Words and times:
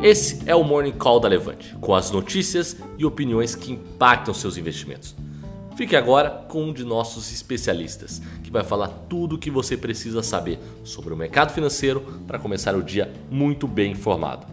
Esse 0.00 0.48
é 0.48 0.54
o 0.54 0.62
Morning 0.62 0.92
Call 0.92 1.18
da 1.18 1.26
Levante, 1.26 1.74
com 1.80 1.92
as 1.92 2.12
notícias 2.12 2.76
e 2.96 3.04
opiniões 3.04 3.56
que 3.56 3.72
impactam 3.72 4.32
seus 4.32 4.56
investimentos. 4.56 5.16
Fique 5.76 5.96
agora 5.96 6.30
com 6.30 6.66
um 6.66 6.72
de 6.72 6.84
nossos 6.84 7.32
especialistas, 7.32 8.22
que 8.44 8.50
vai 8.50 8.62
falar 8.62 8.86
tudo 9.08 9.34
o 9.34 9.38
que 9.38 9.50
você 9.50 9.76
precisa 9.76 10.22
saber 10.22 10.60
sobre 10.84 11.12
o 11.12 11.16
mercado 11.16 11.52
financeiro 11.52 12.00
para 12.28 12.38
começar 12.38 12.76
o 12.76 12.82
dia 12.82 13.12
muito 13.28 13.66
bem 13.66 13.90
informado. 13.90 14.46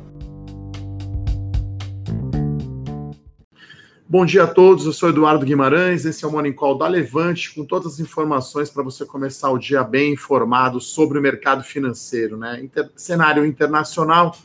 Bom 4.09 4.25
dia 4.25 4.45
a 4.45 4.47
todos, 4.47 4.87
eu 4.87 4.93
sou 4.93 5.09
Eduardo 5.09 5.45
Guimarães, 5.45 6.05
esse 6.05 6.25
é 6.25 6.27
o 6.27 6.31
Morning 6.31 6.53
Call 6.53 6.75
da 6.75 6.87
Levante, 6.87 7.53
com 7.53 7.63
todas 7.63 7.93
as 7.93 7.99
informações 7.99 8.71
para 8.71 8.81
você 8.81 9.05
começar 9.05 9.51
o 9.51 9.59
dia 9.59 9.83
bem 9.83 10.13
informado 10.13 10.81
sobre 10.81 11.19
o 11.19 11.21
mercado 11.21 11.63
financeiro, 11.63 12.35
né? 12.35 12.63
Inter 12.63 12.89
cenário 12.95 13.45
internacional 13.45 14.35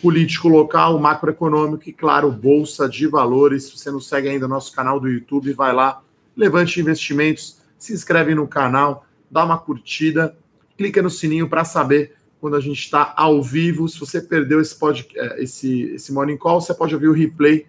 político 0.00 0.48
local, 0.48 0.98
macroeconômico 0.98 1.88
e, 1.88 1.92
claro, 1.92 2.30
bolsa 2.30 2.88
de 2.88 3.06
valores. 3.06 3.64
Se 3.64 3.78
você 3.78 3.90
não 3.90 4.00
segue 4.00 4.28
ainda 4.28 4.46
nosso 4.46 4.72
canal 4.72 5.00
do 5.00 5.08
YouTube, 5.08 5.52
vai 5.52 5.72
lá, 5.72 6.02
levante 6.36 6.80
investimentos, 6.80 7.58
se 7.78 7.92
inscreve 7.92 8.34
no 8.34 8.46
canal, 8.46 9.04
dá 9.30 9.44
uma 9.44 9.58
curtida, 9.58 10.36
clica 10.76 11.02
no 11.02 11.10
sininho 11.10 11.48
para 11.48 11.64
saber 11.64 12.14
quando 12.40 12.56
a 12.56 12.60
gente 12.60 12.78
está 12.78 13.12
ao 13.16 13.42
vivo. 13.42 13.88
Se 13.88 13.98
você 13.98 14.20
perdeu 14.20 14.60
esse, 14.60 14.74
pod, 14.74 15.06
é, 15.16 15.42
esse, 15.42 15.82
esse 15.94 16.12
Morning 16.12 16.36
Call, 16.36 16.60
você 16.60 16.72
pode 16.72 16.94
ouvir 16.94 17.08
o 17.08 17.12
replay 17.12 17.66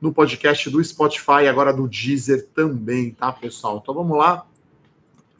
no 0.00 0.12
podcast 0.12 0.68
do 0.70 0.82
Spotify 0.82 1.48
agora 1.48 1.72
do 1.72 1.88
Deezer 1.88 2.46
também, 2.54 3.12
tá, 3.12 3.32
pessoal? 3.32 3.80
Então 3.82 3.94
vamos 3.94 4.16
lá. 4.16 4.44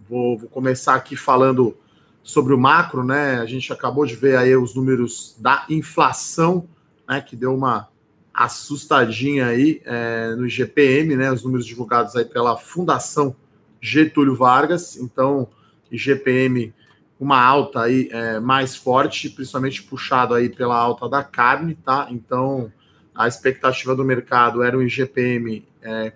Vou, 0.09 0.39
vou 0.39 0.49
começar 0.49 0.95
aqui 0.95 1.17
falando 1.17 1.77
sobre 2.23 2.53
o 2.53 2.59
macro, 2.59 3.05
né? 3.05 3.39
A 3.39 3.47
gente 3.47 3.73
acabou 3.73 4.05
de 4.05 4.15
ver 4.15 4.37
aí 4.37 4.57
os 4.57 4.75
números 4.75 5.37
da 5.39 5.65
inflação, 5.69 6.69
né? 7.09 7.21
Que 7.21 7.35
deu 7.35 7.55
uma 7.55 7.89
assustadinha 8.33 9.47
aí 9.47 9.81
é, 9.85 10.35
no 10.37 10.47
IGPM, 10.47 11.17
né? 11.17 11.33
Os 11.33 11.43
números 11.43 11.67
divulgados 11.67 12.15
aí 12.17 12.25
pela 12.25 12.57
Fundação 12.57 13.35
Getúlio 13.81 14.37
Vargas. 14.37 14.97
Então, 14.97 15.49
IGPM 15.91 16.75
uma 17.19 17.43
alta 17.43 17.83
aí 17.83 18.09
é, 18.13 18.39
mais 18.39 18.77
forte, 18.77 19.29
principalmente 19.29 19.83
puxado 19.83 20.35
aí 20.35 20.49
pela 20.49 20.77
alta 20.77 21.09
da 21.09 21.25
carne, 21.25 21.75
tá? 21.75 22.07
Então, 22.11 22.73
a 23.15 23.27
expectativa 23.27 23.95
do 23.97 24.05
mercado 24.05 24.63
era 24.63 24.79
um 24.79 24.83
IGPM 24.83 25.67
é, 25.83 26.13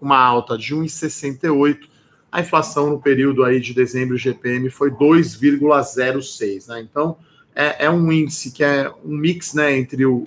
uma 0.00 0.18
alta 0.18 0.58
de 0.58 0.74
1,68 0.74 1.88
a 2.36 2.40
inflação 2.42 2.90
no 2.90 3.00
período 3.00 3.42
aí 3.42 3.58
de 3.58 3.72
dezembro 3.72 4.18
GPM 4.18 4.68
foi 4.68 4.90
2,06, 4.90 6.68
né? 6.68 6.82
Então 6.82 7.16
é, 7.54 7.86
é, 7.86 7.90
um 7.90 8.12
índice 8.12 8.50
que 8.50 8.62
é 8.62 8.92
um 9.02 9.16
mix, 9.16 9.54
né, 9.54 9.74
entre 9.74 10.04
o 10.04 10.22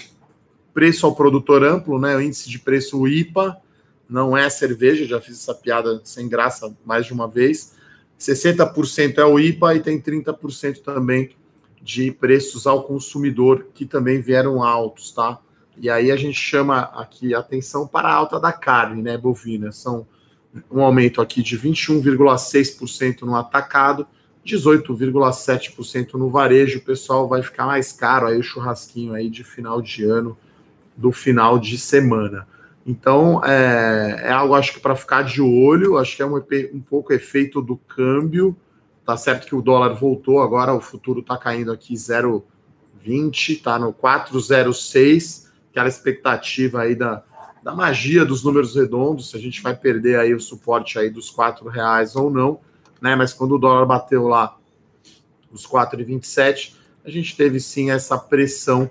preço 0.73 1.05
ao 1.05 1.15
produtor 1.15 1.63
amplo, 1.63 1.99
né, 1.99 2.15
o 2.15 2.21
índice 2.21 2.49
de 2.49 2.57
preço 2.57 3.07
IPA, 3.07 3.55
não 4.09 4.35
é 4.35 4.49
cerveja, 4.49 5.05
já 5.05 5.21
fiz 5.21 5.35
essa 5.35 5.53
piada 5.53 6.01
sem 6.03 6.27
graça 6.27 6.75
mais 6.83 7.05
de 7.05 7.13
uma 7.13 7.27
vez. 7.27 7.75
60% 8.19 9.19
é 9.19 9.25
o 9.25 9.39
IPA 9.39 9.75
e 9.75 9.79
tem 9.79 10.01
30% 10.01 10.81
também 10.81 11.29
de 11.79 12.11
preços 12.11 12.65
ao 12.65 12.85
consumidor 12.85 13.67
que 13.71 13.85
também 13.85 14.19
vieram 14.19 14.63
altos, 14.63 15.11
tá? 15.11 15.39
E 15.77 15.91
aí 15.91 16.11
a 16.11 16.15
gente 16.15 16.39
chama 16.39 16.79
aqui 16.79 17.35
atenção 17.35 17.87
para 17.87 18.09
a 18.09 18.15
alta 18.15 18.39
da 18.39 18.51
carne, 18.51 19.03
né, 19.03 19.15
bovina. 19.15 19.71
São 19.71 20.07
um 20.71 20.81
aumento 20.81 21.21
aqui 21.21 21.41
de 21.41 21.57
21,6% 21.57 23.21
no 23.21 23.35
atacado, 23.35 24.07
18,7% 24.45 26.13
no 26.13 26.29
varejo. 26.29 26.79
O 26.79 26.81
pessoal 26.81 27.27
vai 27.27 27.41
ficar 27.41 27.65
mais 27.65 27.91
caro 27.91 28.27
aí 28.27 28.39
o 28.39 28.43
churrasquinho 28.43 29.13
aí 29.13 29.29
de 29.29 29.43
final 29.43 29.81
de 29.81 30.03
ano, 30.03 30.37
do 30.95 31.11
final 31.11 31.59
de 31.59 31.77
semana. 31.77 32.47
Então, 32.85 33.43
é, 33.45 34.21
é 34.23 34.31
algo, 34.31 34.55
acho 34.55 34.73
que 34.73 34.79
para 34.79 34.95
ficar 34.95 35.23
de 35.23 35.41
olho, 35.41 35.97
acho 35.97 36.15
que 36.15 36.21
é 36.21 36.25
um, 36.25 36.37
um 36.73 36.79
pouco 36.79 37.13
efeito 37.13 37.61
do 37.61 37.77
câmbio. 37.77 38.55
Tá 39.05 39.15
certo 39.15 39.45
que 39.45 39.55
o 39.55 39.61
dólar 39.61 39.93
voltou, 39.93 40.41
agora 40.41 40.73
o 40.73 40.81
futuro 40.81 41.19
está 41.19 41.37
caindo 41.37 41.71
aqui 41.71 41.93
0,20, 41.93 43.61
tá 43.61 43.77
no 43.77 43.93
4,06, 43.93 45.47
aquela 45.71 45.87
expectativa 45.87 46.81
aí 46.81 46.95
da, 46.95 47.23
da 47.61 47.73
magia 47.73 48.25
dos 48.25 48.43
números 48.43 48.75
redondos, 48.75 49.31
se 49.31 49.37
a 49.37 49.39
gente 49.39 49.61
vai 49.61 49.75
perder 49.75 50.19
aí 50.19 50.33
o 50.33 50.39
suporte 50.39 50.97
aí 50.97 51.09
dos 51.09 51.29
quatro 51.29 51.67
reais 51.67 52.15
ou 52.15 52.29
não, 52.29 52.59
né? 53.01 53.15
Mas 53.15 53.33
quando 53.33 53.55
o 53.55 53.57
dólar 53.57 53.85
bateu 53.85 54.27
lá 54.27 54.57
os 55.51 55.65
4,27, 55.67 56.73
a 57.03 57.09
gente 57.09 57.35
teve 57.35 57.59
sim 57.59 57.91
essa 57.91 58.17
pressão 58.17 58.89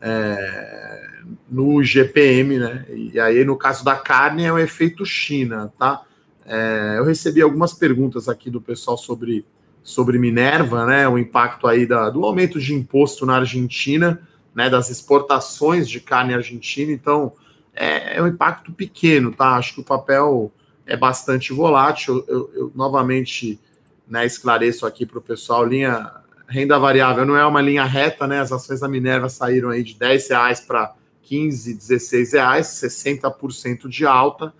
é, 0.00 1.10
no 1.48 1.82
GPM, 1.82 2.58
né? 2.58 2.86
E 2.90 3.20
aí, 3.20 3.44
no 3.44 3.56
caso 3.56 3.84
da 3.84 3.96
carne, 3.96 4.44
é 4.44 4.52
o 4.52 4.58
efeito 4.58 5.04
China, 5.04 5.72
tá? 5.78 6.02
É, 6.44 6.96
eu 6.98 7.04
recebi 7.04 7.40
algumas 7.40 7.72
perguntas 7.72 8.28
aqui 8.28 8.50
do 8.50 8.60
pessoal 8.60 8.96
sobre, 8.96 9.44
sobre 9.82 10.18
Minerva, 10.18 10.86
né? 10.86 11.08
O 11.08 11.18
impacto 11.18 11.66
aí 11.66 11.86
da, 11.86 12.10
do 12.10 12.24
aumento 12.24 12.58
de 12.58 12.74
imposto 12.74 13.24
na 13.24 13.36
Argentina, 13.36 14.20
né? 14.54 14.68
Das 14.68 14.90
exportações 14.90 15.88
de 15.88 16.00
carne 16.00 16.34
argentina. 16.34 16.90
Então, 16.90 17.32
é, 17.80 18.18
é 18.18 18.22
um 18.22 18.26
impacto 18.26 18.70
pequeno, 18.72 19.32
tá? 19.32 19.56
Acho 19.56 19.74
que 19.74 19.80
o 19.80 19.84
papel 19.84 20.52
é 20.86 20.96
bastante 20.96 21.50
volátil. 21.50 22.22
Eu, 22.28 22.50
eu 22.54 22.72
novamente 22.74 23.58
né, 24.06 24.26
esclareço 24.26 24.84
aqui 24.84 25.06
para 25.06 25.18
o 25.18 25.22
pessoal: 25.22 25.64
linha 25.64 26.12
renda 26.46 26.78
variável 26.78 27.24
não 27.24 27.36
é 27.36 27.46
uma 27.46 27.62
linha 27.62 27.84
reta, 27.84 28.26
né? 28.26 28.40
As 28.40 28.52
ações 28.52 28.80
da 28.80 28.88
Minerva 28.88 29.30
saíram 29.30 29.70
aí 29.70 29.82
de 29.82 29.94
10 29.94 30.28
reais 30.28 30.60
para 30.60 30.94
15, 31.22 31.74
16 31.74 32.32
reais, 32.34 32.66
60% 32.66 33.88
de 33.88 34.04
alta, 34.04 34.52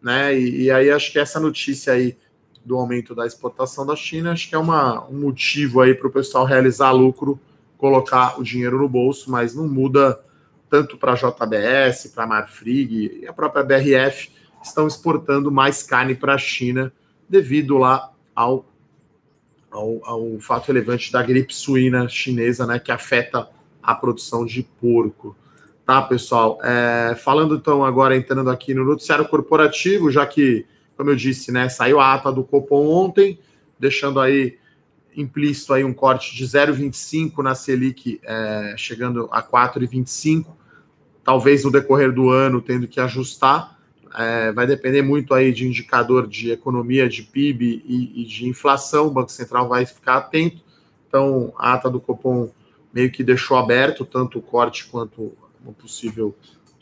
né? 0.00 0.38
E, 0.38 0.64
e, 0.64 0.70
aí 0.70 0.90
acho 0.90 1.10
que 1.10 1.18
essa 1.18 1.40
notícia 1.40 1.94
aí 1.94 2.16
do 2.64 2.76
aumento 2.76 3.14
da 3.14 3.26
exportação 3.26 3.84
da 3.84 3.96
China, 3.96 4.32
acho 4.32 4.48
que 4.48 4.54
é 4.54 4.58
uma, 4.58 5.08
um 5.08 5.18
motivo 5.18 5.80
aí 5.80 5.94
para 5.94 6.06
o 6.06 6.12
pessoal 6.12 6.44
realizar 6.44 6.92
lucro, 6.92 7.40
colocar 7.76 8.38
o 8.38 8.44
dinheiro 8.44 8.78
no 8.78 8.88
bolso, 8.88 9.30
mas 9.30 9.54
não 9.54 9.66
muda 9.66 10.20
tanto 10.70 10.96
para 10.96 11.12
a 11.12 11.16
JBS, 11.16 12.12
para 12.14 12.24
a 12.24 12.26
Marfrig 12.26 13.20
e 13.22 13.26
a 13.26 13.32
própria 13.32 13.64
BRF, 13.64 14.30
estão 14.62 14.86
exportando 14.86 15.50
mais 15.50 15.82
carne 15.82 16.14
para 16.14 16.34
a 16.34 16.38
China 16.38 16.92
devido 17.28 17.76
lá 17.76 18.12
ao, 18.34 18.64
ao, 19.70 20.00
ao, 20.04 20.38
fato 20.40 20.68
relevante 20.68 21.10
da 21.12 21.22
gripe 21.22 21.54
suína 21.54 22.08
chinesa, 22.08 22.66
né, 22.66 22.78
que 22.78 22.92
afeta 22.92 23.48
a 23.82 23.94
produção 23.94 24.46
de 24.46 24.62
porco. 24.62 25.36
Tá, 25.84 26.00
pessoal? 26.02 26.60
É, 26.62 27.16
falando 27.16 27.56
então 27.56 27.84
agora, 27.84 28.16
entrando 28.16 28.48
aqui 28.48 28.72
no 28.72 28.84
noticiário 28.84 29.26
corporativo, 29.26 30.08
já 30.08 30.24
que, 30.24 30.64
como 30.96 31.10
eu 31.10 31.16
disse, 31.16 31.50
né, 31.50 31.68
saiu 31.68 31.98
a 31.98 32.14
ata 32.14 32.30
do 32.30 32.44
Copom 32.44 32.86
ontem, 32.86 33.40
deixando 33.76 34.20
aí 34.20 34.56
implícito 35.16 35.74
aí 35.74 35.82
um 35.82 35.92
corte 35.92 36.36
de 36.36 36.44
0,25 36.44 37.42
na 37.42 37.56
Selic, 37.56 38.20
é, 38.22 38.74
chegando 38.76 39.28
a 39.32 39.42
4,25 39.42 40.59
talvez 41.24 41.64
no 41.64 41.70
decorrer 41.70 42.12
do 42.12 42.30
ano 42.30 42.60
tendo 42.60 42.88
que 42.88 43.00
ajustar. 43.00 43.78
É, 44.16 44.50
vai 44.52 44.66
depender 44.66 45.02
muito 45.02 45.32
aí 45.32 45.52
de 45.52 45.66
indicador 45.66 46.26
de 46.26 46.50
economia, 46.50 47.08
de 47.08 47.22
PIB 47.22 47.84
e, 47.86 48.22
e, 48.22 48.24
de 48.24 48.48
inflação. 48.48 49.06
O 49.06 49.10
Banco 49.10 49.30
Central 49.30 49.68
vai 49.68 49.86
ficar 49.86 50.16
atento. 50.16 50.62
Então, 51.06 51.52
a 51.56 51.74
ata 51.74 51.88
do 51.88 52.00
Copom 52.00 52.50
meio 52.92 53.10
que 53.10 53.22
deixou 53.22 53.56
aberto 53.56 54.04
tanto 54.04 54.38
o 54.38 54.42
corte 54.42 54.86
quanto 54.86 55.32
uma 55.62 55.72
possível 55.72 56.34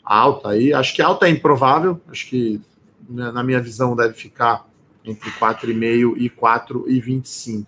alta 0.03 0.49
aí. 0.49 0.73
Acho 0.73 0.95
que 0.95 1.01
alta 1.01 1.27
é 1.27 1.29
improvável. 1.29 2.01
Acho 2.07 2.27
que, 2.27 2.59
né, 3.07 3.31
na 3.31 3.43
minha 3.43 3.61
visão, 3.61 3.95
deve 3.95 4.13
ficar 4.15 4.65
entre 5.05 5.29
4,5 5.31 6.15
e 6.17 6.29
4,25. 6.29 7.67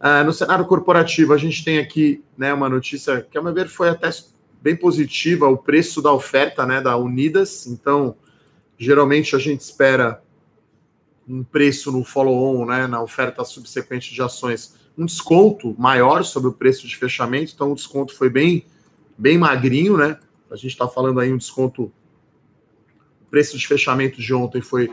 Uh, 0.00 0.24
no 0.24 0.32
cenário 0.32 0.66
corporativo, 0.66 1.32
a 1.32 1.38
gente 1.38 1.64
tem 1.64 1.78
aqui 1.78 2.22
né, 2.36 2.52
uma 2.52 2.68
notícia 2.68 3.22
que, 3.22 3.38
a 3.38 3.42
meu 3.42 3.54
ver, 3.54 3.68
foi 3.68 3.88
até 3.88 4.10
bem 4.64 4.74
positiva 4.74 5.46
o 5.46 5.58
preço 5.58 6.00
da 6.00 6.10
oferta 6.10 6.64
né, 6.64 6.80
da 6.80 6.96
Unidas. 6.96 7.66
Então, 7.66 8.16
geralmente 8.78 9.36
a 9.36 9.38
gente 9.38 9.60
espera 9.60 10.22
um 11.28 11.44
preço 11.44 11.92
no 11.92 12.02
follow-on, 12.02 12.64
né, 12.64 12.86
na 12.86 13.02
oferta 13.02 13.44
subsequente 13.44 14.14
de 14.14 14.22
ações, 14.22 14.74
um 14.96 15.04
desconto 15.04 15.74
maior 15.78 16.24
sobre 16.24 16.48
o 16.48 16.52
preço 16.52 16.88
de 16.88 16.96
fechamento. 16.96 17.52
Então, 17.54 17.72
o 17.72 17.74
desconto 17.74 18.16
foi 18.16 18.30
bem, 18.30 18.64
bem 19.18 19.36
magrinho, 19.36 19.98
né? 19.98 20.18
A 20.50 20.56
gente 20.56 20.68
está 20.68 20.88
falando 20.88 21.20
aí 21.20 21.30
um 21.30 21.36
desconto. 21.36 21.92
O 23.26 23.30
preço 23.30 23.58
de 23.58 23.66
fechamento 23.66 24.18
de 24.18 24.32
ontem 24.32 24.62
foi 24.62 24.90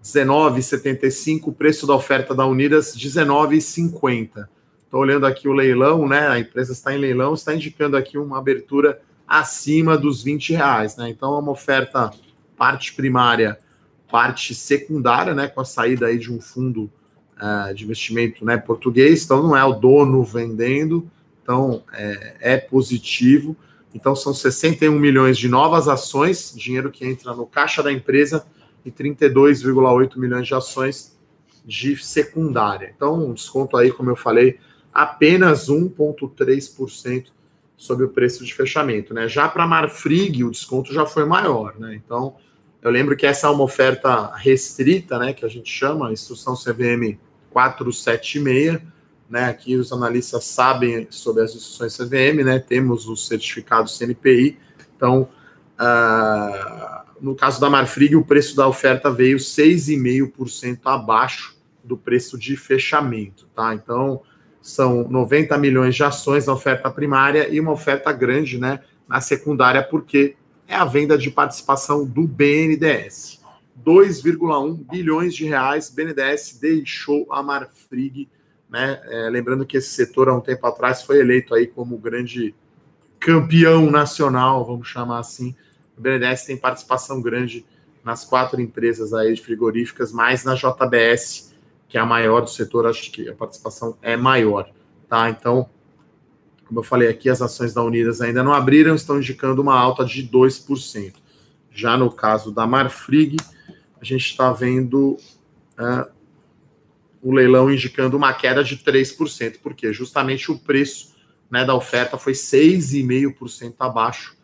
19,75, 0.00 1.48
o 1.48 1.52
preço 1.52 1.88
da 1.88 1.94
oferta 1.94 2.36
da 2.36 2.46
Unidas 2.46 2.96
19,50. 2.96 4.48
Estou 4.84 5.00
olhando 5.00 5.26
aqui 5.26 5.48
o 5.48 5.52
leilão, 5.52 6.06
né? 6.06 6.28
A 6.28 6.38
empresa 6.38 6.72
está 6.72 6.94
em 6.94 6.98
leilão, 6.98 7.34
está 7.34 7.52
indicando 7.52 7.96
aqui 7.96 8.16
uma 8.16 8.38
abertura 8.38 9.00
acima 9.28 9.98
dos 9.98 10.22
20 10.22 10.54
reais, 10.54 10.96
né? 10.96 11.10
Então 11.10 11.34
é 11.36 11.38
uma 11.38 11.52
oferta 11.52 12.10
parte 12.56 12.94
primária, 12.94 13.58
parte 14.10 14.54
secundária, 14.54 15.34
né? 15.34 15.48
Com 15.48 15.60
a 15.60 15.64
saída 15.64 16.06
aí 16.06 16.18
de 16.18 16.32
um 16.32 16.40
fundo 16.40 16.90
uh, 17.36 17.74
de 17.74 17.84
investimento 17.84 18.44
né, 18.44 18.56
português, 18.56 19.24
então 19.24 19.42
não 19.42 19.56
é 19.56 19.64
o 19.64 19.74
dono 19.74 20.24
vendendo, 20.24 21.08
então 21.42 21.82
é, 21.92 22.36
é 22.40 22.56
positivo. 22.56 23.56
Então 23.94 24.16
são 24.16 24.32
61 24.32 24.98
milhões 24.98 25.36
de 25.36 25.48
novas 25.48 25.88
ações, 25.88 26.54
dinheiro 26.56 26.90
que 26.90 27.06
entra 27.06 27.34
no 27.34 27.46
caixa 27.46 27.82
da 27.82 27.92
empresa, 27.92 28.46
e 28.84 28.90
32,8 28.90 30.16
milhões 30.16 30.46
de 30.46 30.54
ações 30.54 31.16
de 31.64 31.96
secundária. 32.02 32.92
Então, 32.94 33.28
um 33.28 33.34
desconto 33.34 33.76
aí, 33.76 33.92
como 33.92 34.10
eu 34.10 34.16
falei, 34.16 34.58
apenas 34.92 35.68
1,3% 35.68 37.26
sobre 37.78 38.04
o 38.04 38.08
preço 38.08 38.44
de 38.44 38.52
fechamento. 38.52 39.14
Né? 39.14 39.28
Já 39.28 39.48
para 39.48 39.66
Marfrig, 39.66 40.42
o 40.42 40.50
desconto 40.50 40.92
já 40.92 41.06
foi 41.06 41.24
maior. 41.24 41.78
Né? 41.78 41.94
Então, 41.94 42.34
eu 42.82 42.90
lembro 42.90 43.16
que 43.16 43.24
essa 43.24 43.46
é 43.46 43.50
uma 43.50 43.62
oferta 43.62 44.34
restrita, 44.34 45.18
né, 45.18 45.32
que 45.32 45.44
a 45.44 45.48
gente 45.48 45.70
chama, 45.70 46.12
instrução 46.12 46.54
CVM 46.54 47.16
476. 47.50 48.80
Né? 49.30 49.44
Aqui 49.44 49.76
os 49.76 49.92
analistas 49.92 50.44
sabem 50.44 51.06
sobre 51.08 51.44
as 51.44 51.54
instruções 51.54 51.96
CVM, 51.96 52.44
né? 52.44 52.58
temos 52.58 53.06
o 53.08 53.16
certificado 53.16 53.88
CNPI. 53.88 54.58
Então, 54.96 55.28
uh, 55.78 57.08
no 57.20 57.36
caso 57.36 57.60
da 57.60 57.70
Marfrig, 57.70 58.16
o 58.16 58.24
preço 58.24 58.56
da 58.56 58.66
oferta 58.66 59.08
veio 59.08 59.38
6,5% 59.38 60.80
abaixo 60.84 61.56
do 61.84 61.96
preço 61.96 62.36
de 62.36 62.56
fechamento. 62.56 63.46
Tá? 63.54 63.72
Então, 63.72 64.22
são 64.60 65.08
90 65.08 65.56
milhões 65.58 65.94
de 65.94 66.02
ações 66.02 66.46
na 66.46 66.52
oferta 66.52 66.90
primária 66.90 67.48
e 67.48 67.60
uma 67.60 67.72
oferta 67.72 68.12
grande 68.12 68.58
né, 68.58 68.80
na 69.08 69.20
secundária, 69.20 69.82
porque 69.82 70.36
é 70.66 70.74
a 70.74 70.84
venda 70.84 71.16
de 71.16 71.30
participação 71.30 72.04
do 72.04 72.26
BNDES. 72.26 73.38
2,1 73.84 74.74
bilhões 74.90 75.34
de 75.34 75.44
reais, 75.44 75.88
BNDES 75.88 76.58
deixou 76.60 77.26
a 77.32 77.42
Marfrig, 77.42 78.28
né? 78.68 79.00
É, 79.04 79.30
lembrando 79.30 79.64
que 79.64 79.78
esse 79.78 79.88
setor, 79.88 80.28
há 80.28 80.34
um 80.34 80.40
tempo 80.40 80.66
atrás, 80.66 81.02
foi 81.02 81.20
eleito 81.20 81.54
aí 81.54 81.66
como 81.66 81.96
grande 81.96 82.54
campeão 83.18 83.90
nacional, 83.90 84.64
vamos 84.66 84.88
chamar 84.88 85.20
assim. 85.20 85.54
O 85.96 86.00
BNDES 86.00 86.44
tem 86.44 86.56
participação 86.56 87.22
grande 87.22 87.64
nas 88.04 88.24
quatro 88.24 88.60
empresas 88.60 89.14
aí 89.14 89.34
de 89.34 89.42
frigoríficas, 89.42 90.12
mais 90.12 90.44
na 90.44 90.54
JBS, 90.54 91.47
que 91.88 91.96
é 91.96 92.00
a 92.00 92.06
maior 92.06 92.42
do 92.42 92.50
setor, 92.50 92.86
acho 92.86 93.10
que 93.10 93.28
a 93.28 93.34
participação 93.34 93.96
é 94.02 94.16
maior, 94.16 94.70
tá? 95.08 95.30
Então, 95.30 95.68
como 96.66 96.80
eu 96.80 96.84
falei 96.84 97.08
aqui, 97.08 97.30
as 97.30 97.40
ações 97.40 97.72
da 97.72 97.82
Unidas 97.82 98.20
ainda 98.20 98.44
não 98.44 98.52
abriram, 98.52 98.94
estão 98.94 99.16
indicando 99.16 99.62
uma 99.62 99.74
alta 99.74 100.04
de 100.04 100.28
2%. 100.28 101.14
Já 101.70 101.96
no 101.96 102.10
caso 102.10 102.52
da 102.52 102.66
Marfrig, 102.66 103.36
a 104.00 104.04
gente 104.04 104.26
está 104.26 104.52
vendo 104.52 105.16
uh, 105.78 106.10
o 107.22 107.32
leilão 107.32 107.70
indicando 107.70 108.16
uma 108.16 108.34
queda 108.34 108.62
de 108.62 108.76
3%, 108.76 109.60
porque 109.62 109.92
justamente 109.92 110.52
o 110.52 110.58
preço 110.58 111.16
né, 111.50 111.64
da 111.64 111.74
oferta 111.74 112.18
foi 112.18 112.34
6,5% 112.34 113.74
abaixo 113.78 114.36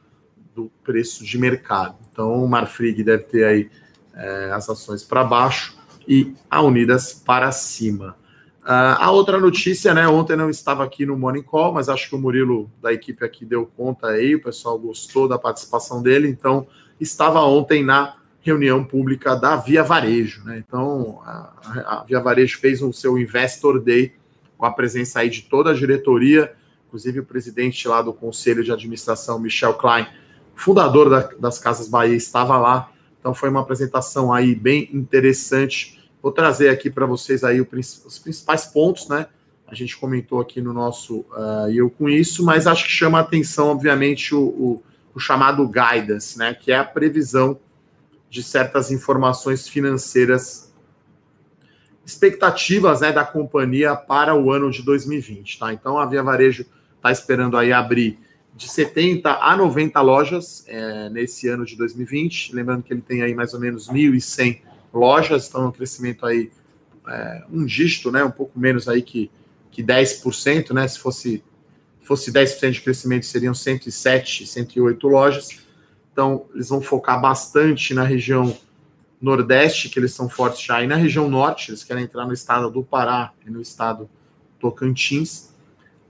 do 0.55 0.71
preço 0.83 1.25
de 1.25 1.37
mercado. 1.37 1.99
Então, 2.11 2.43
o 2.43 2.49
Marfrig 2.49 3.03
deve 3.03 3.25
ter 3.25 3.45
aí 3.45 3.71
é, 4.15 4.51
as 4.53 4.69
ações 4.71 5.03
para 5.03 5.25
baixo 5.25 5.77
e 6.07 6.35
a 6.51 6.63
Unidas 6.63 7.13
para 7.13 7.51
cima. 7.53 8.17
Uh, 8.65 8.97
a 8.99 9.11
outra 9.11 9.39
notícia, 9.39 9.93
né? 9.93 10.09
Ontem 10.09 10.37
não 10.37 10.49
estava 10.49 10.83
aqui 10.83 11.05
no 11.05 11.19
Morning 11.19 11.43
Call, 11.43 11.75
mas 11.75 11.91
acho 11.91 12.09
que 12.09 12.15
o 12.15 12.19
Murilo 12.19 12.71
da 12.81 12.95
equipe 12.95 13.23
aqui 13.23 13.45
deu 13.45 13.67
conta 13.67 14.07
aí, 14.07 14.35
o 14.35 14.43
pessoal 14.43 14.79
gostou 14.79 15.29
da 15.29 15.39
participação 15.39 16.03
dele, 16.03 16.29
então 16.29 16.67
estava 16.99 17.43
ontem 17.43 17.85
na 17.85 18.17
reunião 18.41 18.83
pública 18.83 19.37
da 19.37 19.57
Via 19.57 19.83
Varejo, 19.83 20.43
né? 20.45 20.63
Então 20.67 21.21
a, 21.27 21.53
a 21.87 22.05
Via 22.05 22.21
Varejo 22.21 22.59
fez 22.59 22.81
o 22.81 22.91
seu 22.91 23.19
Investor 23.19 23.81
Day 23.81 24.15
com 24.57 24.65
a 24.65 24.71
presença 24.71 25.21
aí 25.21 25.29
de 25.29 25.43
toda 25.43 25.71
a 25.71 25.75
diretoria, 25.75 26.55
inclusive 26.87 27.21
o 27.21 27.25
presidente 27.25 27.87
lá 27.87 28.01
do 28.01 28.15
Conselho 28.15 28.65
de 28.65 28.73
Administração, 28.73 29.39
Michel 29.39 29.75
Klein, 29.75 30.07
fundador 30.55 31.11
da, 31.11 31.29
das 31.39 31.59
Casas 31.59 31.87
Bahia, 31.87 32.17
estava 32.17 32.57
lá. 32.57 32.91
Então 33.21 33.35
foi 33.35 33.51
uma 33.51 33.61
apresentação 33.61 34.33
aí 34.33 34.55
bem 34.55 34.89
interessante 34.91 35.94
Vou 36.25 36.33
trazer 36.33 36.71
aqui 36.71 36.89
para 36.89 37.05
vocês 37.05 37.45
aí 37.45 37.61
os 37.61 38.19
principais 38.19 38.65
pontos, 38.65 39.11
né? 39.11 39.27
A 39.69 39.75
gente 39.75 39.95
comentou 39.95 40.41
aqui 40.41 40.59
no 40.59 40.73
nosso 40.73 41.19
uh, 41.19 41.71
Eu 41.71 41.91
Com 41.91 42.09
Isso, 42.09 42.43
mas 42.43 42.67
acho 42.67 42.87
que 42.87 42.91
chama 42.91 43.19
a 43.19 43.21
atenção, 43.21 43.69
obviamente, 43.69 44.35
o, 44.35 44.41
o, 44.43 44.83
o 45.15 45.21
chamado 45.21 45.69
guidance, 45.69 46.39
né? 46.39 46.55
Que 46.55 46.73
é 46.73 46.79
a 46.79 46.85
previsão 46.85 47.61
de 48.31 48.43
certas 48.43 48.91
informações 48.91 49.69
financeiras 49.69 50.73
expectativas 52.07 53.03
né, 53.03 53.13
da 53.13 53.27
companhia 53.27 53.95
para 53.95 54.35
o 54.35 54.51
ano 54.51 54.71
de 54.71 54.83
2020. 54.83 55.59
Tá? 55.59 55.75
Então 55.75 55.99
a 55.99 56.07
Via 56.07 56.23
Varejo 56.23 56.65
está 56.97 57.13
esperando 57.13 57.59
aí 57.59 57.71
abrir 57.71 58.19
de 58.57 58.67
70 58.67 59.31
a 59.31 59.55
90 59.55 60.01
lojas 60.01 60.65
é, 60.69 61.11
nesse 61.11 61.49
ano 61.49 61.67
de 61.67 61.77
2020. 61.77 62.55
Lembrando 62.55 62.83
que 62.83 62.95
ele 62.95 63.03
tem 63.03 63.21
aí 63.21 63.35
mais 63.35 63.53
ou 63.53 63.61
menos 63.61 63.91
1.100 63.91 64.73
lojas 64.95 65.45
estão 65.45 65.65
no 65.65 65.73
crescimento 65.73 66.25
aí 66.25 66.51
é, 67.07 67.45
um 67.51 67.65
dígito, 67.65 68.11
né? 68.11 68.25
Um 68.25 68.31
pouco 68.31 68.59
menos 68.59 68.89
aí 68.89 69.03
que, 69.03 69.31
que 69.71 69.83
10%, 69.83 70.73
né? 70.73 70.87
Se 70.89 70.99
fosse, 70.99 71.45
fosse 72.03 72.33
10% 72.33 72.71
de 72.71 72.81
crescimento, 72.81 73.27
seriam 73.27 73.55
107, 73.55 74.47
108 74.47 75.09
lojas. 75.09 75.65
Então, 76.13 76.47
eles 76.55 76.69
vão 76.69 76.81
focar 76.81 77.21
bastante 77.21 77.93
na 77.93 78.05
região 78.05 78.57
Nordeste, 79.21 79.89
que 79.89 79.99
eles 79.99 80.13
são 80.13 80.29
fortes 80.29 80.63
já, 80.63 80.83
e 80.83 80.87
na 80.87 80.97
região 80.97 81.29
Norte, 81.29 81.71
eles 81.71 81.83
querem 81.83 82.05
entrar 82.05 82.27
no 82.27 82.33
estado 82.33 82.71
do 82.71 82.83
Pará 82.83 83.33
e 83.45 83.51
no 83.51 83.61
estado 83.61 84.09
Tocantins. 84.61 85.53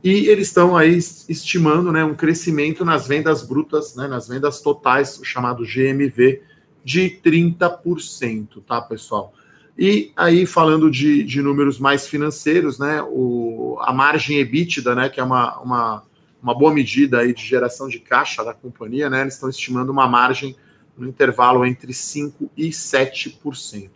E 0.02 0.26
eles 0.26 0.48
estão 0.48 0.76
aí 0.76 0.98
estimando 0.98 1.90
né, 1.90 2.04
um 2.04 2.14
crescimento 2.14 2.84
nas 2.84 3.06
vendas 3.06 3.42
brutas, 3.42 3.94
né, 3.94 4.06
nas 4.06 4.28
vendas 4.28 4.60
totais, 4.60 5.19
o 5.19 5.25
chamado 5.25 5.64
GMV, 5.64 6.42
de 6.84 7.19
30%, 7.25 8.62
tá, 8.66 8.81
pessoal? 8.82 9.32
E 9.76 10.12
aí, 10.14 10.46
falando 10.46 10.90
de, 10.90 11.25
de 11.25 11.42
números 11.42 11.81
mais 11.81 12.06
financeiros, 12.06 12.78
né, 12.78 13.02
o, 13.02 13.76
a 13.81 13.92
margem 13.92 14.38
EBITDA, 14.38 14.94
né, 14.94 15.08
que 15.08 15.19
é 15.19 15.25
uma, 15.25 15.58
uma, 15.60 16.02
uma 16.40 16.54
boa 16.54 16.72
medida 16.72 17.20
aí 17.20 17.34
de 17.34 17.44
geração 17.44 17.88
de 17.88 17.98
caixa 17.98 18.44
da 18.44 18.54
companhia, 18.54 19.10
né, 19.10 19.22
eles 19.22 19.34
estão 19.34 19.48
estimando 19.48 19.90
uma 19.90 20.06
margem 20.06 20.54
no 20.96 21.08
intervalo 21.08 21.64
entre 21.64 21.92
5% 21.92 22.50
e 22.56 22.69
7%. 22.69 23.90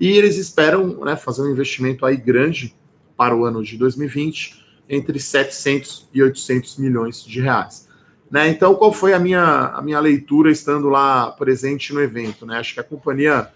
E 0.00 0.08
eles 0.08 0.36
esperam 0.36 1.04
né, 1.04 1.14
fazer 1.14 1.42
um 1.42 1.50
investimento 1.50 2.04
aí 2.04 2.16
grande 2.16 2.74
para 3.16 3.36
o 3.36 3.44
ano 3.44 3.62
de 3.62 3.76
2020, 3.76 4.64
entre 4.88 5.20
700 5.20 6.08
e 6.12 6.22
800 6.22 6.78
milhões 6.78 7.22
de 7.22 7.40
reais. 7.40 7.86
Né? 8.30 8.48
Então, 8.48 8.74
qual 8.76 8.92
foi 8.92 9.12
a 9.12 9.18
minha, 9.18 9.42
a 9.42 9.82
minha 9.82 9.98
leitura 9.98 10.50
estando 10.50 10.88
lá 10.88 11.32
presente 11.32 11.92
no 11.92 12.00
evento? 12.00 12.46
Né? 12.46 12.58
Acho 12.58 12.74
que 12.74 12.80
a 12.80 12.84
companhia 12.84 13.50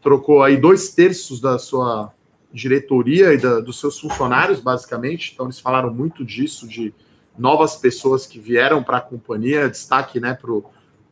trocou 0.00 0.42
aí 0.42 0.56
dois 0.56 0.90
terços 0.90 1.40
da 1.40 1.58
sua 1.58 2.12
diretoria 2.52 3.34
e 3.34 3.38
da, 3.38 3.58
dos 3.58 3.80
seus 3.80 3.98
funcionários, 3.98 4.60
basicamente. 4.60 5.32
Então, 5.34 5.46
eles 5.46 5.58
falaram 5.58 5.92
muito 5.92 6.24
disso, 6.24 6.68
de 6.68 6.94
novas 7.36 7.74
pessoas 7.74 8.24
que 8.24 8.38
vieram 8.38 8.84
para 8.84 8.98
a 8.98 9.00
companhia. 9.00 9.68
Destaque 9.68 10.20
né, 10.20 10.38
para 10.40 10.52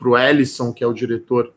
o 0.08 0.16
Ellison, 0.16 0.72
que 0.72 0.84
é 0.84 0.86
o 0.86 0.92
diretor 0.92 1.52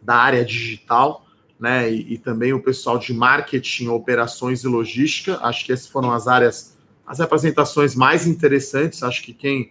da 0.00 0.14
área 0.14 0.42
digital, 0.42 1.26
né, 1.58 1.92
e, 1.92 2.14
e, 2.14 2.18
também 2.18 2.54
o 2.54 2.62
pessoal 2.62 2.96
de 2.96 3.12
marketing, 3.12 3.88
operações 3.88 4.64
e 4.64 4.66
logística. 4.66 5.38
Acho 5.42 5.66
que 5.66 5.72
essas 5.74 5.88
foram 5.88 6.10
as 6.10 6.26
áreas, 6.26 6.78
as 7.06 7.20
apresentações 7.20 7.94
mais 7.94 8.26
interessantes. 8.26 9.02
Acho 9.02 9.22
que 9.22 9.34
quem 9.34 9.70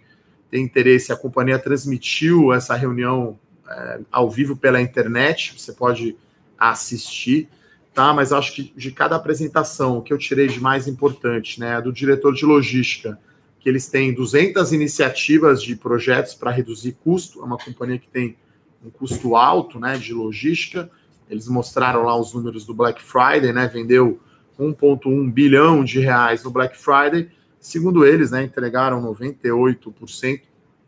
tem 0.50 0.64
interesse, 0.64 1.12
a 1.12 1.16
companhia 1.16 1.58
transmitiu 1.58 2.52
essa 2.52 2.74
reunião 2.74 3.38
é, 3.68 4.00
ao 4.10 4.28
vivo 4.28 4.56
pela 4.56 4.80
internet, 4.80 5.54
você 5.56 5.72
pode 5.72 6.16
assistir, 6.58 7.48
tá? 7.94 8.12
Mas 8.12 8.32
acho 8.32 8.52
que 8.52 8.72
de 8.76 8.90
cada 8.90 9.16
apresentação, 9.16 9.98
o 9.98 10.02
que 10.02 10.12
eu 10.12 10.18
tirei 10.18 10.48
de 10.48 10.60
mais 10.60 10.88
importante, 10.88 11.60
né, 11.60 11.80
do 11.80 11.92
diretor 11.92 12.34
de 12.34 12.44
logística, 12.44 13.18
que 13.60 13.68
eles 13.68 13.88
têm 13.88 14.12
200 14.12 14.72
iniciativas 14.72 15.62
de 15.62 15.76
projetos 15.76 16.34
para 16.34 16.50
reduzir 16.50 16.96
custo, 17.04 17.40
é 17.40 17.44
uma 17.44 17.58
companhia 17.58 17.98
que 17.98 18.08
tem 18.08 18.36
um 18.84 18.90
custo 18.90 19.36
alto, 19.36 19.78
né, 19.78 19.98
de 19.98 20.12
logística. 20.12 20.90
Eles 21.28 21.46
mostraram 21.46 22.02
lá 22.02 22.18
os 22.18 22.32
números 22.34 22.64
do 22.64 22.74
Black 22.74 23.00
Friday, 23.02 23.52
né, 23.52 23.68
vendeu 23.68 24.18
1.1 24.58 25.30
bilhão 25.30 25.84
de 25.84 26.00
reais 26.00 26.42
no 26.42 26.50
Black 26.50 26.76
Friday 26.76 27.30
Segundo 27.60 28.06
eles, 28.06 28.30
né, 28.30 28.42
entregaram 28.42 29.02
98% 29.02 30.40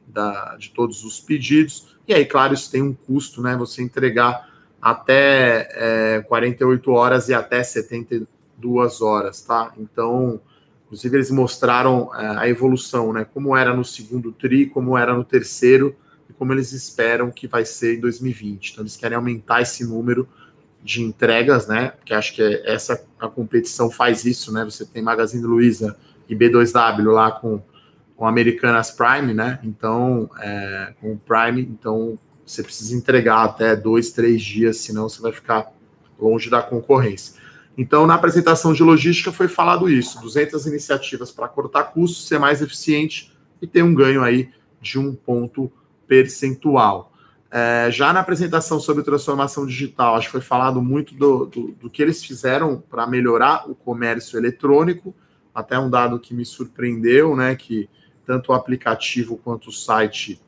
da, 0.06 0.56
de 0.56 0.70
todos 0.70 1.04
os 1.04 1.20
pedidos. 1.20 1.94
E 2.08 2.14
aí, 2.14 2.24
claro, 2.24 2.54
isso 2.54 2.70
tem 2.70 2.82
um 2.82 2.94
custo, 2.94 3.42
né? 3.42 3.56
Você 3.56 3.82
entregar 3.82 4.50
até 4.80 5.68
é, 5.72 6.20
48 6.22 6.90
horas 6.90 7.28
e 7.28 7.34
até 7.34 7.62
72 7.62 9.00
horas, 9.00 9.42
tá? 9.42 9.72
Então, 9.78 10.40
inclusive, 10.86 11.16
eles 11.16 11.30
mostraram 11.30 12.10
é, 12.14 12.38
a 12.38 12.48
evolução, 12.48 13.12
né? 13.12 13.24
Como 13.32 13.56
era 13.56 13.74
no 13.74 13.84
segundo 13.84 14.32
TRI, 14.32 14.66
como 14.66 14.96
era 14.96 15.14
no 15.14 15.24
terceiro 15.24 15.94
e 16.28 16.32
como 16.32 16.52
eles 16.52 16.72
esperam 16.72 17.30
que 17.30 17.46
vai 17.46 17.64
ser 17.64 17.98
em 17.98 18.00
2020. 18.00 18.72
Então, 18.72 18.82
eles 18.82 18.96
querem 18.96 19.16
aumentar 19.16 19.60
esse 19.60 19.84
número 19.84 20.28
de 20.82 21.02
entregas, 21.02 21.68
né? 21.68 21.90
Porque 21.90 22.12
acho 22.12 22.34
que 22.34 22.42
essa 22.64 23.04
a 23.20 23.28
competição 23.28 23.90
faz 23.90 24.24
isso, 24.24 24.52
né? 24.52 24.64
Você 24.64 24.84
tem 24.84 25.00
Magazine 25.00 25.44
Luiza 25.44 25.96
e 26.32 26.36
B2W 26.36 27.12
lá 27.12 27.30
com 27.30 27.62
com 28.22 28.26
Americanas 28.28 28.92
Prime, 28.92 29.34
né? 29.34 29.58
Então, 29.64 30.30
é, 30.38 30.94
com 31.00 31.16
Prime, 31.16 31.60
então 31.62 32.16
você 32.46 32.62
precisa 32.62 32.94
entregar 32.94 33.42
até 33.42 33.74
dois, 33.74 34.12
três 34.12 34.40
dias, 34.40 34.76
senão 34.76 35.08
você 35.08 35.20
vai 35.20 35.32
ficar 35.32 35.72
longe 36.20 36.48
da 36.48 36.62
concorrência. 36.62 37.40
Então, 37.76 38.06
na 38.06 38.14
apresentação 38.14 38.72
de 38.72 38.82
logística 38.84 39.32
foi 39.32 39.48
falado 39.48 39.90
isso: 39.90 40.20
200 40.20 40.66
iniciativas 40.66 41.32
para 41.32 41.48
cortar 41.48 41.84
custos, 41.84 42.28
ser 42.28 42.38
mais 42.38 42.62
eficiente 42.62 43.32
e 43.60 43.66
ter 43.66 43.82
um 43.82 43.92
ganho 43.92 44.22
aí 44.22 44.50
de 44.80 45.00
um 45.00 45.14
ponto 45.16 45.68
percentual. 46.06 47.12
É, 47.50 47.90
já 47.90 48.12
na 48.12 48.20
apresentação 48.20 48.78
sobre 48.78 49.02
transformação 49.02 49.66
digital, 49.66 50.14
acho 50.14 50.28
que 50.28 50.32
foi 50.32 50.40
falado 50.40 50.80
muito 50.80 51.12
do, 51.14 51.46
do, 51.46 51.72
do 51.72 51.90
que 51.90 52.00
eles 52.00 52.24
fizeram 52.24 52.80
para 52.88 53.04
melhorar 53.04 53.68
o 53.68 53.74
comércio 53.74 54.38
eletrônico. 54.38 55.12
Até 55.54 55.78
um 55.78 55.90
dado 55.90 56.18
que 56.18 56.34
me 56.34 56.44
surpreendeu, 56.44 57.36
né? 57.36 57.54
Que 57.54 57.88
tanto 58.24 58.52
o 58.52 58.54
aplicativo 58.54 59.36
quanto 59.36 59.68
o 59.68 59.72
site 59.72 60.40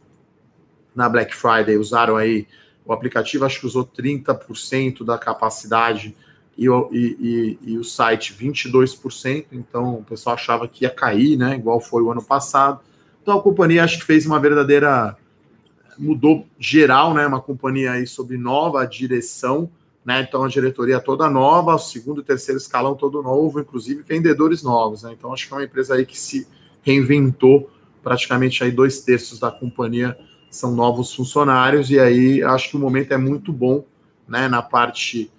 na 0.94 1.08
Black 1.08 1.34
Friday 1.34 1.76
usaram 1.76 2.16
aí. 2.16 2.46
O 2.84 2.92
aplicativo 2.92 3.44
acho 3.44 3.60
que 3.60 3.66
usou 3.66 3.84
30% 3.84 5.04
da 5.04 5.18
capacidade 5.18 6.14
e, 6.56 6.66
e, 6.66 6.68
e, 6.92 7.58
e, 7.72 7.78
o 7.78 7.84
site 7.84 8.34
22%. 8.34 9.46
Então 9.52 9.96
o 9.96 10.04
pessoal 10.04 10.34
achava 10.34 10.68
que 10.68 10.84
ia 10.84 10.90
cair, 10.90 11.36
né? 11.36 11.56
Igual 11.56 11.80
foi 11.80 12.02
o 12.02 12.10
ano 12.10 12.22
passado. 12.22 12.80
Então 13.22 13.38
a 13.38 13.42
companhia 13.42 13.84
acho 13.84 13.98
que 13.98 14.04
fez 14.04 14.26
uma 14.26 14.38
verdadeira 14.38 15.16
mudou 15.98 16.46
geral, 16.58 17.14
né? 17.14 17.26
Uma 17.26 17.40
companhia 17.40 17.92
aí 17.92 18.06
sob 18.06 18.36
nova 18.36 18.84
direção, 18.84 19.70
né? 20.04 20.20
Então 20.20 20.44
a 20.44 20.48
diretoria 20.48 21.00
toda 21.00 21.30
nova, 21.30 21.74
o 21.74 21.78
segundo 21.78 22.20
e 22.20 22.24
terceiro 22.24 22.58
escalão 22.58 22.94
todo 22.94 23.22
novo, 23.22 23.60
inclusive 23.60 24.02
vendedores 24.02 24.62
novos, 24.62 25.02
né? 25.02 25.14
Então 25.16 25.32
acho 25.32 25.48
que 25.48 25.54
é 25.54 25.56
uma 25.56 25.64
empresa 25.64 25.94
aí 25.94 26.04
que 26.04 26.18
se 26.18 26.46
reinventou, 26.82 27.70
praticamente 28.02 28.62
aí 28.62 28.70
dois 28.70 29.00
terços 29.00 29.38
da 29.38 29.50
companhia 29.50 30.16
são 30.50 30.74
novos 30.74 31.14
funcionários 31.14 31.90
e 31.90 31.98
aí 31.98 32.42
acho 32.42 32.70
que 32.70 32.76
o 32.76 32.80
momento 32.80 33.12
é 33.12 33.16
muito 33.16 33.52
bom, 33.52 33.84
né? 34.28 34.46
Na 34.46 34.62
parte 34.62 35.30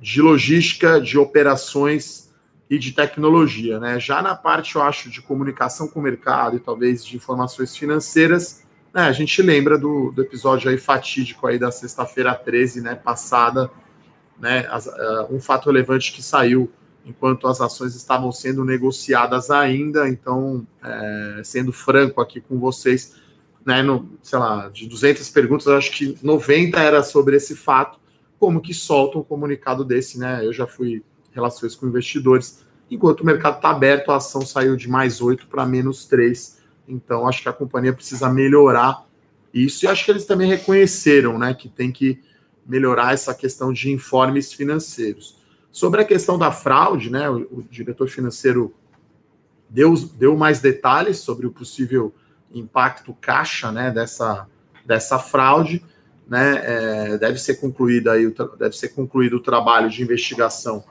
de 0.00 0.22
logística, 0.22 1.00
de 1.00 1.18
operações 1.18 2.32
e 2.70 2.78
de 2.78 2.92
tecnologia, 2.92 3.78
né? 3.78 4.00
Já 4.00 4.22
na 4.22 4.34
parte, 4.34 4.76
eu 4.76 4.82
acho, 4.82 5.10
de 5.10 5.20
comunicação 5.20 5.88
com 5.88 6.00
o 6.00 6.02
mercado 6.02 6.56
e 6.56 6.60
talvez 6.60 7.04
de 7.04 7.16
informações 7.16 7.76
financeiras, 7.76 8.62
é, 8.94 9.02
a 9.02 9.12
gente 9.12 9.40
lembra 9.42 9.78
do, 9.78 10.10
do 10.12 10.22
episódio 10.22 10.70
aí 10.70 10.78
fatídico 10.78 11.46
aí 11.46 11.58
da 11.58 11.70
sexta-feira 11.70 12.34
13, 12.34 12.80
né, 12.80 12.94
passada, 12.94 13.70
né, 14.40 14.66
as, 14.70 14.86
uh, 14.86 15.26
um 15.30 15.40
fato 15.40 15.66
relevante 15.66 16.12
que 16.12 16.22
saiu 16.22 16.70
enquanto 17.04 17.46
as 17.46 17.60
ações 17.60 17.94
estavam 17.94 18.30
sendo 18.30 18.64
negociadas 18.64 19.50
ainda, 19.50 20.06
então, 20.08 20.66
é, 20.84 21.40
sendo 21.42 21.72
franco 21.72 22.20
aqui 22.20 22.38
com 22.38 22.58
vocês, 22.58 23.14
né, 23.64 23.82
no, 23.82 24.10
sei 24.22 24.38
lá, 24.38 24.68
de 24.68 24.86
200 24.86 25.30
perguntas, 25.30 25.66
acho 25.68 25.90
que 25.90 26.18
90 26.22 26.78
era 26.78 27.02
sobre 27.02 27.34
esse 27.36 27.56
fato, 27.56 27.98
como 28.38 28.60
que 28.60 28.74
solta 28.74 29.16
um 29.16 29.22
comunicado 29.22 29.86
desse, 29.86 30.18
né, 30.18 30.44
eu 30.44 30.52
já 30.52 30.66
fui 30.66 31.02
relações 31.32 31.74
com 31.74 31.86
investidores, 31.86 32.62
enquanto 32.90 33.22
o 33.22 33.26
mercado 33.26 33.56
está 33.56 33.70
aberto, 33.70 34.10
a 34.10 34.16
ação 34.16 34.42
saiu 34.42 34.76
de 34.76 34.86
mais 34.86 35.22
8 35.22 35.46
para 35.46 35.64
menos 35.64 36.04
3, 36.04 36.58
então, 36.88 37.28
acho 37.28 37.42
que 37.42 37.48
a 37.48 37.52
companhia 37.52 37.92
precisa 37.92 38.30
melhorar 38.30 39.06
isso. 39.52 39.84
E 39.84 39.88
acho 39.88 40.04
que 40.04 40.10
eles 40.10 40.24
também 40.24 40.48
reconheceram 40.48 41.38
né, 41.38 41.52
que 41.52 41.68
tem 41.68 41.92
que 41.92 42.20
melhorar 42.68 43.14
essa 43.14 43.34
questão 43.34 43.72
de 43.72 43.90
informes 43.90 44.52
financeiros. 44.52 45.38
Sobre 45.72 46.02
a 46.02 46.04
questão 46.04 46.38
da 46.38 46.52
fraude, 46.52 47.10
né, 47.10 47.28
o, 47.30 47.38
o 47.50 47.64
diretor 47.70 48.08
financeiro 48.08 48.74
deu, 49.68 49.94
deu 50.14 50.36
mais 50.36 50.60
detalhes 50.60 51.18
sobre 51.18 51.46
o 51.46 51.50
possível 51.50 52.14
impacto 52.52 53.16
caixa 53.20 53.72
né, 53.72 53.90
dessa, 53.90 54.46
dessa 54.84 55.18
fraude. 55.18 55.82
Né, 56.28 56.60
é, 56.62 57.18
deve 57.18 57.38
ser 57.38 57.54
concluído 57.54 58.10
aí, 58.10 58.32
deve 58.58 58.76
ser 58.76 58.88
concluído 58.88 59.36
o 59.36 59.40
trabalho 59.40 59.88
de 59.88 60.02
investigação 60.02 60.84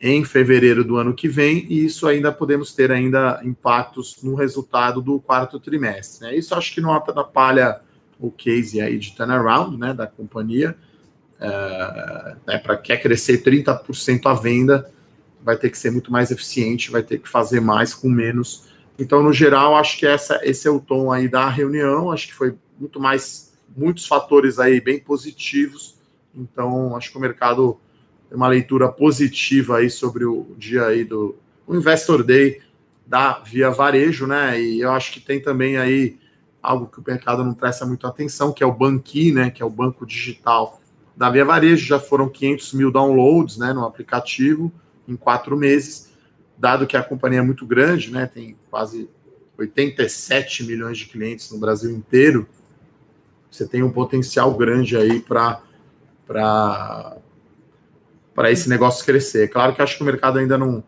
em 0.00 0.24
fevereiro 0.24 0.84
do 0.84 0.96
ano 0.96 1.14
que 1.14 1.26
vem, 1.26 1.66
e 1.68 1.84
isso 1.84 2.06
ainda 2.06 2.30
podemos 2.30 2.74
ter 2.74 2.92
ainda 2.92 3.40
impactos 3.42 4.22
no 4.22 4.34
resultado 4.34 5.00
do 5.00 5.18
quarto 5.18 5.58
trimestre. 5.58 6.26
Né? 6.26 6.36
Isso 6.36 6.54
acho 6.54 6.74
que 6.74 6.80
não 6.80 6.92
atrapalha 6.92 7.80
o 8.20 8.30
case 8.30 8.80
aí 8.80 8.98
de 8.98 9.16
turnaround 9.16 9.76
né, 9.76 9.94
da 9.94 10.06
companhia. 10.06 10.76
É, 11.40 12.36
né, 12.46 12.58
Para 12.58 12.76
quer 12.76 13.00
crescer 13.02 13.42
30% 13.42 14.26
a 14.26 14.34
venda, 14.34 14.90
vai 15.42 15.56
ter 15.56 15.70
que 15.70 15.78
ser 15.78 15.90
muito 15.90 16.10
mais 16.10 16.30
eficiente, 16.30 16.90
vai 16.90 17.02
ter 17.02 17.18
que 17.18 17.28
fazer 17.28 17.60
mais 17.60 17.92
com 17.92 18.08
menos. 18.08 18.64
Então, 18.98 19.22
no 19.22 19.32
geral, 19.32 19.76
acho 19.76 19.98
que 19.98 20.06
essa, 20.06 20.40
esse 20.42 20.66
é 20.66 20.70
o 20.70 20.80
tom 20.80 21.12
aí 21.12 21.28
da 21.28 21.48
reunião. 21.48 22.10
Acho 22.10 22.28
que 22.28 22.34
foi 22.34 22.54
muito 22.78 23.00
mais, 23.00 23.52
muitos 23.76 24.06
fatores 24.06 24.58
aí 24.58 24.80
bem 24.80 24.98
positivos. 24.98 25.96
Então, 26.34 26.96
acho 26.96 27.10
que 27.10 27.18
o 27.18 27.20
mercado 27.20 27.78
uma 28.34 28.48
leitura 28.48 28.88
positiva 28.88 29.78
aí 29.78 29.88
sobre 29.88 30.24
o 30.24 30.54
dia 30.58 30.86
aí 30.86 31.04
do 31.04 31.36
o 31.66 31.74
Investor 31.74 32.22
Day 32.22 32.60
da 33.06 33.38
Via 33.38 33.70
Varejo, 33.70 34.26
né? 34.26 34.60
E 34.60 34.80
eu 34.80 34.90
acho 34.90 35.12
que 35.12 35.20
tem 35.20 35.40
também 35.40 35.76
aí 35.76 36.18
algo 36.62 36.86
que 36.86 36.98
o 36.98 37.04
mercado 37.06 37.44
não 37.44 37.54
presta 37.54 37.86
muito 37.86 38.06
atenção, 38.06 38.52
que 38.52 38.62
é 38.62 38.66
o 38.66 38.72
Banqui, 38.72 39.32
né? 39.32 39.50
Que 39.50 39.62
é 39.62 39.66
o 39.66 39.70
banco 39.70 40.04
digital 40.04 40.80
da 41.16 41.30
Via 41.30 41.44
Varejo. 41.44 41.86
Já 41.86 41.98
foram 41.98 42.28
500 42.28 42.72
mil 42.74 42.90
downloads, 42.90 43.56
né? 43.56 43.72
No 43.72 43.84
aplicativo 43.84 44.72
em 45.06 45.16
quatro 45.16 45.56
meses. 45.56 46.12
Dado 46.56 46.86
que 46.86 46.96
a 46.96 47.02
companhia 47.02 47.40
é 47.40 47.42
muito 47.42 47.66
grande, 47.66 48.10
né? 48.10 48.26
Tem 48.26 48.56
quase 48.70 49.08
87 49.58 50.64
milhões 50.64 50.98
de 50.98 51.06
clientes 51.06 51.50
no 51.50 51.58
Brasil 51.58 51.90
inteiro. 51.90 52.48
Você 53.50 53.66
tem 53.66 53.82
um 53.82 53.90
potencial 53.90 54.52
grande 54.54 54.96
aí 54.96 55.20
para 55.20 55.60
esse 58.50 58.68
negócio 58.68 59.04
crescer. 59.04 59.48
Claro 59.48 59.74
que 59.74 59.82
acho 59.82 59.96
que 59.96 60.02
o 60.02 60.06
mercado 60.06 60.38
ainda 60.38 60.58
não, 60.58 60.82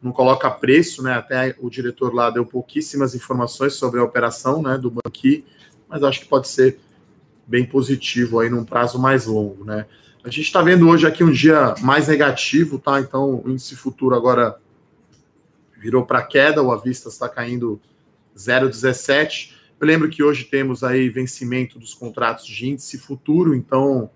não 0.00 0.12
coloca 0.12 0.50
preço, 0.50 1.02
né? 1.02 1.14
Até 1.14 1.56
o 1.58 1.68
diretor 1.68 2.14
lá 2.14 2.30
deu 2.30 2.46
pouquíssimas 2.46 3.14
informações 3.14 3.74
sobre 3.74 4.00
a 4.00 4.04
operação 4.04 4.62
né, 4.62 4.78
do 4.78 4.90
Banqui, 4.90 5.44
mas 5.88 6.02
acho 6.02 6.20
que 6.20 6.26
pode 6.26 6.48
ser 6.48 6.78
bem 7.52 7.66
positivo 7.66 8.40
aí 8.40 8.48
num 8.48 8.64
prazo 8.64 8.98
mais 8.98 9.26
longo, 9.26 9.62
né? 9.62 9.84
A 10.24 10.30
gente 10.30 10.46
está 10.46 10.62
vendo 10.62 10.88
hoje 10.88 11.06
aqui 11.06 11.22
um 11.22 11.30
dia 11.30 11.74
mais 11.82 12.08
negativo, 12.08 12.78
tá? 12.78 12.98
Então 12.98 13.42
o 13.44 13.50
índice 13.50 13.76
futuro 13.76 14.14
agora 14.14 14.56
virou 15.78 16.06
para 16.06 16.22
queda, 16.22 16.62
o 16.62 16.72
Avista 16.72 17.10
está 17.10 17.28
caindo 17.28 17.78
0,17. 18.34 19.52
Eu 19.78 19.86
lembro 19.86 20.08
que 20.08 20.22
hoje 20.22 20.44
temos 20.44 20.82
aí 20.82 21.10
vencimento 21.10 21.78
dos 21.78 21.92
contratos 21.92 22.46
de 22.46 22.70
índice 22.70 22.96
futuro, 22.96 23.54
então 23.54 24.08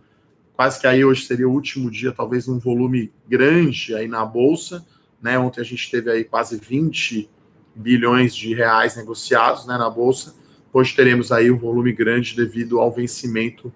quase 0.54 0.80
que 0.80 0.86
aí 0.86 1.04
hoje 1.04 1.26
seria 1.26 1.46
o 1.46 1.52
último 1.52 1.90
dia, 1.90 2.12
talvez 2.12 2.48
um 2.48 2.58
volume 2.58 3.12
grande 3.28 3.94
aí 3.94 4.08
na 4.08 4.24
bolsa, 4.24 4.86
né? 5.20 5.38
Ontem 5.38 5.60
a 5.60 5.64
gente 5.64 5.90
teve 5.90 6.10
aí 6.10 6.24
quase 6.24 6.56
20 6.56 7.28
bilhões 7.74 8.34
de 8.34 8.54
reais 8.54 8.96
negociados, 8.96 9.66
né, 9.66 9.76
na 9.76 9.90
bolsa. 9.90 10.34
Hoje 10.78 10.94
teremos 10.94 11.32
aí 11.32 11.50
um 11.50 11.56
volume 11.56 11.90
grande 11.90 12.36
devido 12.36 12.78
ao 12.78 12.92
vencimento 12.92 13.72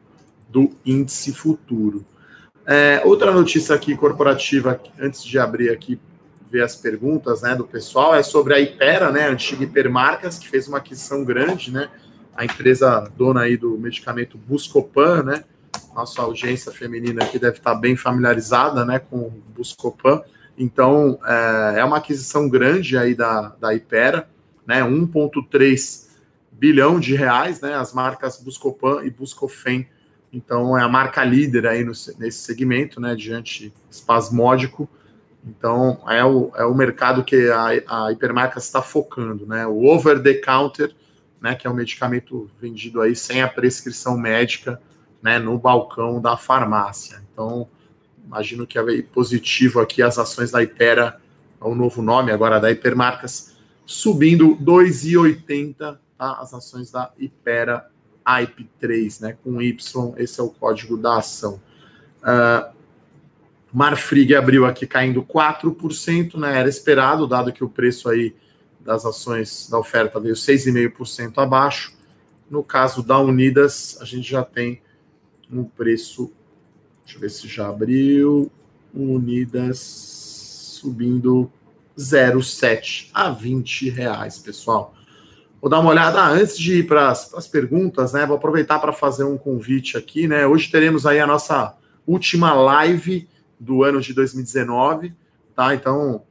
do 0.50 0.70
índice 0.84 1.32
futuro. 1.32 2.04
É, 2.66 3.00
outra 3.06 3.32
notícia 3.32 3.74
aqui 3.74 3.96
corporativa, 3.96 4.78
antes 5.00 5.24
de 5.24 5.38
abrir 5.38 5.70
aqui 5.70 5.98
ver 6.50 6.62
as 6.62 6.76
perguntas, 6.76 7.40
né, 7.40 7.56
do 7.56 7.64
pessoal, 7.64 8.14
é 8.14 8.22
sobre 8.22 8.52
a 8.52 8.60
Ipera, 8.60 9.10
né, 9.10 9.28
a 9.28 9.30
antiga 9.30 9.64
Hipermarcas, 9.64 10.38
que 10.38 10.46
fez 10.46 10.68
uma 10.68 10.76
aquisição 10.76 11.24
grande, 11.24 11.72
né, 11.72 11.88
a 12.36 12.44
empresa 12.44 13.10
dona 13.16 13.44
aí 13.44 13.56
do 13.56 13.78
medicamento 13.78 14.36
Buscopan, 14.36 15.22
né, 15.22 15.44
nossa 15.94 16.20
audiência 16.20 16.70
feminina 16.70 17.24
aqui 17.24 17.38
deve 17.38 17.56
estar 17.56 17.76
bem 17.76 17.96
familiarizada 17.96 18.84
né, 18.84 18.98
com 18.98 19.16
o 19.16 19.42
Buscopan. 19.56 20.20
Então, 20.58 21.18
é, 21.24 21.80
é 21.80 21.84
uma 21.86 21.96
aquisição 21.96 22.46
grande 22.46 22.98
aí 22.98 23.14
da, 23.14 23.56
da 23.58 23.74
Ipera, 23.74 24.28
né, 24.66 24.82
1,3 24.82 26.09
bilhão 26.60 27.00
de 27.00 27.14
reais, 27.14 27.58
né, 27.62 27.74
as 27.74 27.94
marcas 27.94 28.36
Buscopan 28.36 29.02
e 29.02 29.10
Buscofem. 29.10 29.88
Então, 30.30 30.78
é 30.78 30.82
a 30.82 30.88
marca 30.88 31.24
líder 31.24 31.66
aí 31.66 31.82
no, 31.82 31.92
nesse 32.18 32.44
segmento, 32.44 33.00
né, 33.00 33.16
diante 33.16 33.72
espasmódico. 33.90 34.86
Então, 35.42 36.02
é 36.06 36.22
o, 36.22 36.52
é 36.54 36.64
o 36.66 36.74
mercado 36.74 37.24
que 37.24 37.48
a, 37.48 38.04
a 38.04 38.12
Hipermarcas 38.12 38.64
está 38.64 38.82
focando, 38.82 39.46
né, 39.46 39.66
o 39.66 39.86
over-the-counter, 39.86 40.94
né, 41.40 41.54
que 41.54 41.66
é 41.66 41.70
um 41.70 41.74
medicamento 41.74 42.50
vendido 42.60 43.00
aí 43.00 43.16
sem 43.16 43.40
a 43.40 43.48
prescrição 43.48 44.18
médica, 44.18 44.78
né, 45.22 45.38
no 45.38 45.58
balcão 45.58 46.20
da 46.20 46.36
farmácia. 46.36 47.22
Então, 47.32 47.66
imagino 48.22 48.66
que 48.66 48.78
é 48.78 49.02
positivo 49.02 49.80
aqui 49.80 50.02
as 50.02 50.18
ações 50.18 50.50
da 50.50 50.62
Ipera, 50.62 51.18
é 51.58 51.64
o 51.64 51.74
novo 51.74 52.02
nome 52.02 52.30
agora 52.30 52.60
da 52.60 52.70
Hipermarcas, 52.70 53.56
subindo 53.86 54.56
2,80 54.56 55.98
tá? 56.20 56.32
as 56.34 56.52
ações 56.52 56.90
da 56.90 57.10
Ipera 57.18 57.90
IP3, 58.26 59.22
né, 59.22 59.38
com 59.42 59.62
Y, 59.62 60.14
esse 60.18 60.38
é 60.38 60.42
o 60.42 60.50
código 60.50 60.98
da 60.98 61.16
ação. 61.16 61.60
Uh, 62.18 62.70
Marfrig 63.72 64.34
abriu 64.34 64.66
aqui 64.66 64.86
caindo 64.86 65.22
4%, 65.22 66.36
né, 66.38 66.58
era 66.58 66.68
esperado, 66.68 67.26
dado 67.26 67.52
que 67.52 67.64
o 67.64 67.68
preço 67.70 68.10
aí 68.10 68.36
das 68.78 69.06
ações 69.06 69.68
da 69.70 69.78
oferta 69.78 70.20
veio 70.20 70.34
6,5% 70.34 71.38
abaixo. 71.38 71.96
No 72.50 72.62
caso 72.62 73.02
da 73.02 73.18
Unidas, 73.18 73.96
a 74.00 74.04
gente 74.04 74.28
já 74.28 74.44
tem 74.44 74.82
um 75.50 75.64
preço, 75.64 76.30
deixa 77.04 77.16
eu 77.16 77.20
ver 77.20 77.30
se 77.30 77.48
já 77.48 77.68
abriu, 77.68 78.50
Unidas 78.92 79.78
subindo 80.80 81.50
0,7 81.96 83.08
a 83.14 83.30
20 83.30 83.88
reais, 83.90 84.38
pessoal. 84.38 84.94
Vou 85.60 85.68
dar 85.68 85.80
uma 85.80 85.90
olhada 85.90 86.24
antes 86.24 86.58
de 86.58 86.78
ir 86.78 86.86
para 86.86 87.10
as 87.10 87.46
perguntas, 87.46 88.14
né? 88.14 88.24
Vou 88.24 88.36
aproveitar 88.36 88.78
para 88.78 88.92
fazer 88.92 89.24
um 89.24 89.36
convite 89.36 89.96
aqui, 89.96 90.26
né? 90.26 90.46
Hoje 90.46 90.70
teremos 90.70 91.04
aí 91.04 91.20
a 91.20 91.26
nossa 91.26 91.76
última 92.06 92.54
live 92.54 93.28
do 93.58 93.82
ano 93.82 94.00
de 94.00 94.14
2019, 94.14 95.14
tá? 95.54 95.74
Então 95.74 96.22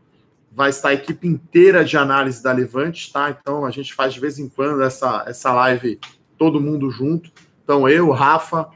vai 0.52 0.72
estar 0.72 0.90
a 0.90 0.94
equipe 0.94 1.28
inteira 1.28 1.86
de 1.86 1.96
análise 1.96 2.42
da 2.42 2.52
Levante, 2.52 3.14
tá? 3.14 3.30
Então 3.30 3.66
a 3.66 3.72
gente 3.72 3.94
faz 3.94 4.16
de 4.16 4.20
vez 4.20 4.40
em 4.40 4.50
quando 4.50 4.82
essa, 4.82 5.24
essa 5.28 5.54
live 5.54 6.00
todo 6.36 6.60
mundo 6.60 6.90
junto. 6.90 7.32
Então 7.64 7.88
eu, 7.88 8.10
Rafa, 8.10 8.68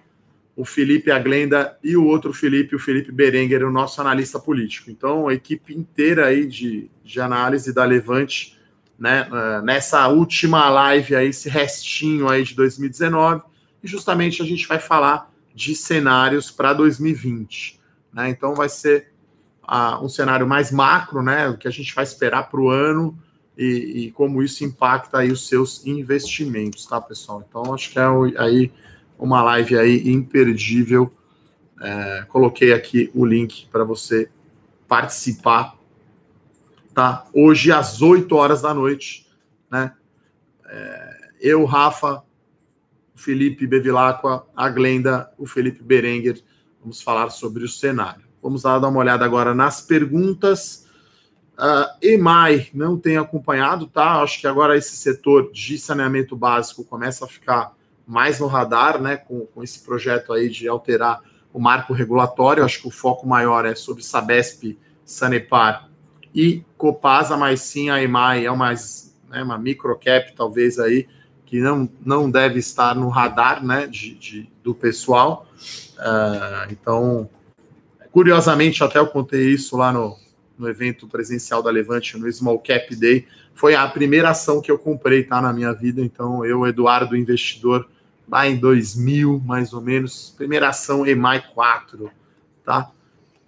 o 0.55 0.63
Felipe 0.63 1.09
a 1.09 1.17
Glenda 1.17 1.77
e 1.83 1.97
o 1.97 2.05
outro 2.05 2.31
Felipe, 2.31 2.75
o 2.75 2.79
Felipe 2.79 3.11
Berenguer, 3.11 3.65
o 3.65 3.71
nosso 3.71 3.99
analista 3.99 4.39
político. 4.39 4.91
Então 4.91 5.27
a 5.27 5.33
equipe 5.33 5.75
inteira 5.75 6.27
aí 6.27 6.45
de, 6.45 6.91
de 7.03 7.19
análise 7.19 7.73
da 7.73 7.83
Levante, 7.83 8.52
né? 9.03 9.27
Eh, 9.29 9.61
nessa 9.63 10.07
última 10.07 10.69
live 10.69 11.13
aí, 11.13 11.27
esse 11.27 11.49
restinho 11.49 12.29
aí 12.29 12.41
de 12.41 12.55
2019, 12.55 13.41
e 13.83 13.87
justamente 13.87 14.41
a 14.41 14.45
gente 14.45 14.65
vai 14.65 14.79
falar 14.79 15.29
de 15.53 15.75
cenários 15.75 16.49
para 16.49 16.71
2020. 16.71 17.81
Né? 18.13 18.29
Então 18.29 18.55
vai 18.55 18.69
ser 18.69 19.11
uh, 19.63 20.01
um 20.01 20.07
cenário 20.07 20.47
mais 20.47 20.71
macro, 20.71 21.21
né? 21.21 21.49
O 21.49 21.57
que 21.57 21.67
a 21.67 21.71
gente 21.71 21.93
vai 21.93 22.05
esperar 22.05 22.49
para 22.49 22.61
o 22.61 22.69
ano 22.69 23.19
e, 23.57 24.05
e, 24.05 24.11
como 24.11 24.41
isso 24.41 24.63
impacta 24.63 25.17
aí 25.17 25.33
os 25.33 25.49
seus 25.49 25.85
investimentos, 25.85 26.85
tá, 26.85 27.01
pessoal? 27.01 27.43
Então 27.45 27.73
acho 27.73 27.91
que 27.91 27.99
é 27.99 28.05
aí 28.37 28.71
uma 29.19 29.43
live 29.43 29.77
aí 29.77 30.09
imperdível. 30.09 31.11
É, 31.81 32.25
coloquei 32.29 32.71
aqui 32.71 33.11
o 33.13 33.25
link 33.25 33.67
para 33.69 33.83
você 33.83 34.29
participar, 34.87 35.75
tá? 36.93 37.25
Hoje 37.33 37.71
às 37.71 38.01
8 38.01 38.33
horas 38.35 38.61
da 38.61 38.73
noite, 38.73 39.27
né? 39.69 39.93
É, 40.65 41.17
eu, 41.41 41.65
Rafa, 41.65 42.23
o 43.13 43.19
Felipe 43.19 43.67
Bevilacqua, 43.67 44.45
a 44.55 44.69
Glenda, 44.69 45.31
o 45.37 45.45
Felipe 45.45 45.83
Berenguer, 45.83 46.41
vamos 46.79 47.01
falar 47.01 47.29
sobre 47.31 47.63
o 47.63 47.67
cenário. 47.67 48.23
Vamos 48.41 48.63
lá 48.63 48.77
dar 48.77 48.89
uma 48.89 48.99
olhada 48.99 49.25
agora 49.25 49.53
nas 49.53 49.81
perguntas. 49.81 50.87
Uh, 51.53 51.85
EMAI 52.01 52.69
não 52.73 52.97
tem 52.97 53.17
acompanhado, 53.17 53.87
tá? 53.87 54.21
Acho 54.21 54.41
que 54.41 54.47
agora 54.47 54.75
esse 54.75 54.95
setor 54.95 55.51
de 55.51 55.77
saneamento 55.77 56.35
básico 56.35 56.83
começa 56.83 57.25
a 57.25 57.27
ficar 57.27 57.73
mais 58.05 58.39
no 58.39 58.47
radar, 58.47 59.01
né? 59.01 59.17
Com, 59.17 59.45
com 59.45 59.63
esse 59.63 59.79
projeto 59.83 60.33
aí 60.33 60.49
de 60.49 60.67
alterar 60.67 61.21
o 61.53 61.59
marco 61.59 61.93
regulatório. 61.93 62.65
Acho 62.65 62.81
que 62.81 62.87
o 62.87 62.91
foco 62.91 63.27
maior 63.27 63.65
é 63.65 63.75
sobre 63.75 64.03
Sabesp, 64.03 64.77
Sanepar 65.05 65.92
e 66.33 66.63
Copasa, 66.77 67.37
mas 67.37 67.61
sim 67.61 67.89
a 67.89 68.01
EMAI 68.01 68.45
é 68.45 68.51
uma, 68.51 68.71
né, 69.29 69.43
uma 69.43 69.57
microcap, 69.57 70.33
talvez 70.35 70.79
aí, 70.79 71.07
que 71.45 71.59
não, 71.59 71.87
não 72.03 72.29
deve 72.29 72.59
estar 72.59 72.95
no 72.95 73.09
radar 73.09 73.63
né, 73.63 73.85
de, 73.85 74.15
de 74.15 74.49
do 74.63 74.73
pessoal. 74.73 75.47
Uh, 75.97 76.71
então, 76.71 77.29
curiosamente, 78.11 78.83
até 78.83 78.97
eu 78.97 79.07
contei 79.07 79.49
isso 79.49 79.77
lá 79.77 79.91
no, 79.91 80.17
no 80.57 80.67
evento 80.67 81.07
presencial 81.07 81.61
da 81.61 81.69
Levante, 81.69 82.17
no 82.17 82.31
Small 82.31 82.59
Cap 82.59 82.95
Day. 82.95 83.27
Foi 83.53 83.75
a 83.75 83.87
primeira 83.87 84.29
ação 84.29 84.61
que 84.61 84.71
eu 84.71 84.79
comprei 84.79 85.23
tá, 85.23 85.41
na 85.41 85.53
minha 85.53 85.73
vida. 85.73 86.01
Então, 86.01 86.43
eu, 86.43 86.65
Eduardo, 86.65 87.15
investidor, 87.15 87.87
lá 88.27 88.47
em 88.47 88.57
2000, 88.57 89.39
mais 89.45 89.73
ou 89.73 89.81
menos, 89.81 90.33
primeira 90.35 90.69
ação 90.69 91.05
EMAI 91.05 91.43
4, 91.53 92.09
tá? 92.65 92.89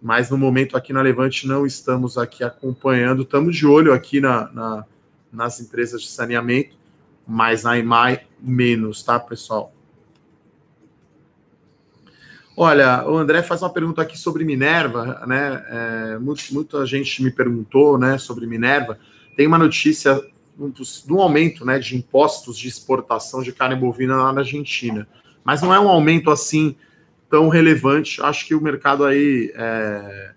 Mas 0.02 0.30
no 0.30 0.38
momento 0.38 0.78
aqui 0.78 0.94
na 0.94 1.02
Levante 1.02 1.48
não 1.48 1.66
estamos 1.66 2.18
aqui 2.18 2.44
acompanhando, 2.44 3.24
estamos 3.24 3.56
de 3.56 3.66
olho 3.66 3.94
aqui 3.94 4.20
na, 4.22 4.52
na 4.52 4.86
nas 5.32 5.60
empresas 5.60 6.02
de 6.02 6.08
saneamento 6.08 6.78
mas 7.28 7.64
na 7.64 7.78
IMAI 7.78 8.22
menos, 8.40 9.02
tá, 9.04 9.20
pessoal? 9.20 9.74
Olha, 12.58 13.06
o 13.06 13.18
André 13.18 13.42
faz 13.42 13.62
uma 13.62 13.70
pergunta 13.70 14.02
aqui 14.02 14.18
sobre 14.18 14.46
Minerva, 14.46 15.26
né? 15.28 15.66
É, 15.68 16.20
muito, 16.20 16.44
muita 16.52 16.86
gente 16.86 17.22
me 17.22 17.32
perguntou, 17.32 17.98
né, 17.98 18.18
sobre 18.18 18.46
Minerva. 18.46 18.98
Tem 19.36 19.46
uma 19.46 19.58
notícia 19.58 20.22
do 21.06 21.20
aumento, 21.20 21.66
né, 21.66 21.80
de 21.80 21.98
impostos 21.98 22.58
de 22.58 22.70
exportação 22.70 23.44
de 23.44 23.52
carne 23.52 23.76
bovina 23.76 24.16
lá 24.16 24.32
na 24.32 24.40
Argentina, 24.40 25.06
mas 25.44 25.62
não 25.62 25.74
é 25.74 25.80
um 25.80 25.90
aumento 25.90 26.32
assim 26.32 26.78
tão 27.30 27.50
relevante. 27.50 28.22
Acho 28.22 28.46
que 28.46 28.56
o 28.56 28.62
mercado 28.62 29.04
aí 29.04 29.52
é, 29.56 30.32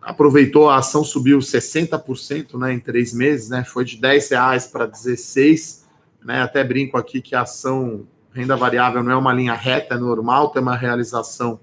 aproveitou 0.00 0.68
a 0.68 0.76
ação, 0.76 1.04
subiu 1.04 1.38
60% 1.38 2.58
né, 2.58 2.72
em 2.72 2.80
três 2.80 3.12
meses, 3.12 3.48
né? 3.48 3.64
Foi 3.64 3.84
de 3.84 3.96
10 3.96 4.30
reais 4.30 4.66
para 4.66 4.86
16. 4.86 5.82
Né, 6.24 6.40
até 6.40 6.62
brinco 6.62 6.96
aqui 6.96 7.20
que 7.20 7.34
a 7.34 7.42
ação 7.42 8.06
renda 8.32 8.56
variável 8.56 9.02
não 9.02 9.12
é 9.12 9.16
uma 9.16 9.32
linha 9.32 9.54
reta, 9.54 9.94
é 9.94 9.98
normal 9.98 10.50
ter 10.50 10.60
uma 10.60 10.76
realização 10.76 11.60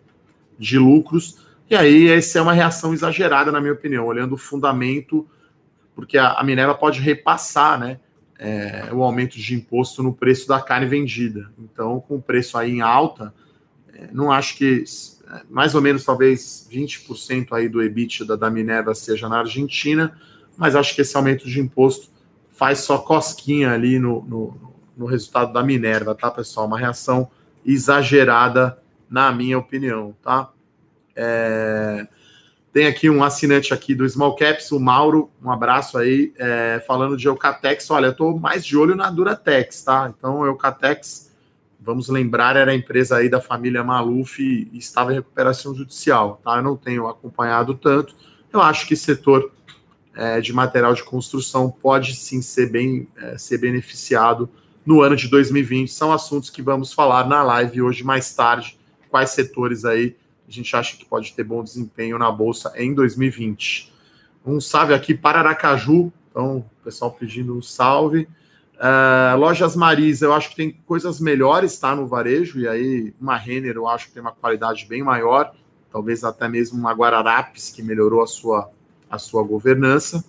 de 0.57 0.77
lucros. 0.77 1.45
E 1.69 1.75
aí, 1.75 2.09
essa 2.09 2.39
é 2.39 2.41
uma 2.41 2.53
reação 2.53 2.93
exagerada, 2.93 3.51
na 3.51 3.61
minha 3.61 3.73
opinião, 3.73 4.05
olhando 4.05 4.33
o 4.33 4.37
fundamento, 4.37 5.27
porque 5.95 6.17
a, 6.17 6.33
a 6.33 6.43
Minerva 6.43 6.75
pode 6.75 6.99
repassar 6.99 7.79
né, 7.79 7.99
é, 8.37 8.89
o 8.91 9.03
aumento 9.03 9.37
de 9.37 9.55
imposto 9.55 10.01
no 10.01 10.13
preço 10.13 10.47
da 10.47 10.61
carne 10.61 10.87
vendida. 10.87 11.51
Então, 11.59 11.99
com 11.99 12.15
o 12.15 12.21
preço 12.21 12.57
aí 12.57 12.71
em 12.71 12.81
alta, 12.81 13.33
não 14.11 14.31
acho 14.31 14.57
que 14.57 14.83
mais 15.49 15.75
ou 15.75 15.81
menos 15.81 16.03
talvez 16.03 16.67
20% 16.71 17.49
aí 17.51 17.69
do 17.69 17.81
EBITDA 17.81 18.35
da 18.35 18.49
Minerva 18.49 18.95
seja 18.95 19.29
na 19.29 19.39
Argentina, 19.39 20.17
mas 20.57 20.75
acho 20.75 20.95
que 20.95 21.01
esse 21.01 21.15
aumento 21.15 21.47
de 21.47 21.59
imposto 21.59 22.09
faz 22.51 22.79
só 22.79 22.97
cosquinha 22.97 23.71
ali 23.71 23.99
no, 23.99 24.21
no, 24.23 24.73
no 24.97 25.05
resultado 25.05 25.53
da 25.53 25.63
Minerva, 25.63 26.13
tá, 26.15 26.29
pessoal? 26.29 26.65
Uma 26.65 26.77
reação 26.77 27.29
exagerada, 27.65 28.77
na 29.09 29.31
minha 29.31 29.57
opinião, 29.57 30.15
tá? 30.21 30.51
É... 31.15 32.07
Tem 32.71 32.85
aqui 32.85 33.09
um 33.09 33.23
assinante 33.23 33.73
aqui 33.73 33.95
do 33.95 34.07
Small 34.07 34.35
Caps, 34.35 34.71
o 34.71 34.79
Mauro, 34.79 35.31
um 35.43 35.51
abraço 35.51 35.97
aí, 35.97 36.31
é, 36.37 36.83
falando 36.85 37.17
de 37.17 37.27
Eucatex. 37.27 37.89
Olha, 37.89 38.07
eu 38.07 38.15
tô 38.15 38.37
mais 38.37 38.63
de 38.63 38.77
olho 38.77 38.95
na 38.95 39.09
Duratex, 39.09 39.81
tá? 39.83 40.13
Então, 40.15 40.45
Eucatex 40.45 41.28
vamos 41.79 42.09
lembrar, 42.09 42.55
era 42.55 42.71
a 42.71 42.75
empresa 42.75 43.17
aí 43.17 43.29
da 43.29 43.41
família 43.41 43.83
Maluf 43.83 44.41
e 44.41 44.77
estava 44.77 45.11
em 45.11 45.15
recuperação 45.15 45.73
judicial, 45.73 46.41
tá? 46.43 46.57
Eu 46.57 46.63
não 46.63 46.75
tenho 46.75 47.07
acompanhado 47.07 47.73
tanto. 47.73 48.15
Eu 48.51 48.61
acho 48.61 48.87
que 48.87 48.95
setor 48.95 49.51
é, 50.15 50.41
de 50.41 50.51
material 50.51 50.93
de 50.93 51.03
construção 51.03 51.69
pode 51.69 52.15
sim 52.15 52.41
ser 52.41 52.69
bem 52.69 53.07
é, 53.17 53.37
ser 53.37 53.57
beneficiado 53.57 54.49
no 54.85 55.01
ano 55.01 55.15
de 55.15 55.27
2020. 55.27 55.91
São 55.91 56.11
assuntos 56.11 56.49
que 56.49 56.61
vamos 56.61 56.91
falar 56.91 57.27
na 57.27 57.43
live 57.43 57.81
hoje 57.81 58.03
mais 58.03 58.33
tarde. 58.33 58.77
Quais 59.09 59.29
setores 59.31 59.85
aí 59.85 60.15
a 60.47 60.51
gente 60.51 60.75
acha 60.75 60.97
que 60.97 61.05
pode 61.05 61.33
ter 61.33 61.43
bom 61.43 61.63
desempenho 61.63 62.17
na 62.17 62.31
bolsa 62.31 62.73
em 62.75 62.93
2020? 62.93 63.93
Um 64.45 64.59
salve 64.59 64.93
aqui 64.93 65.13
para 65.13 65.39
Aracaju. 65.39 66.11
Então, 66.29 66.65
pessoal 66.83 67.11
pedindo 67.11 67.55
um 67.55 67.61
salve. 67.61 68.27
Uh, 68.79 69.37
lojas 69.37 69.75
Marisa, 69.75 70.25
eu 70.25 70.33
acho 70.33 70.51
que 70.51 70.55
tem 70.55 70.71
coisas 70.85 71.19
melhores, 71.19 71.77
tá? 71.77 71.93
No 71.93 72.07
varejo, 72.07 72.61
e 72.61 72.67
aí 72.67 73.13
uma 73.19 73.35
Renner 73.35 73.75
eu 73.75 73.87
acho 73.87 74.07
que 74.07 74.13
tem 74.13 74.21
uma 74.21 74.31
qualidade 74.31 74.85
bem 74.85 75.03
maior, 75.03 75.53
talvez 75.91 76.23
até 76.23 76.47
mesmo 76.47 76.79
uma 76.79 76.93
Guararapes, 76.93 77.69
que 77.69 77.83
melhorou 77.83 78.23
a 78.23 78.27
sua, 78.27 78.71
a 79.09 79.17
sua 79.17 79.43
governança. 79.43 80.23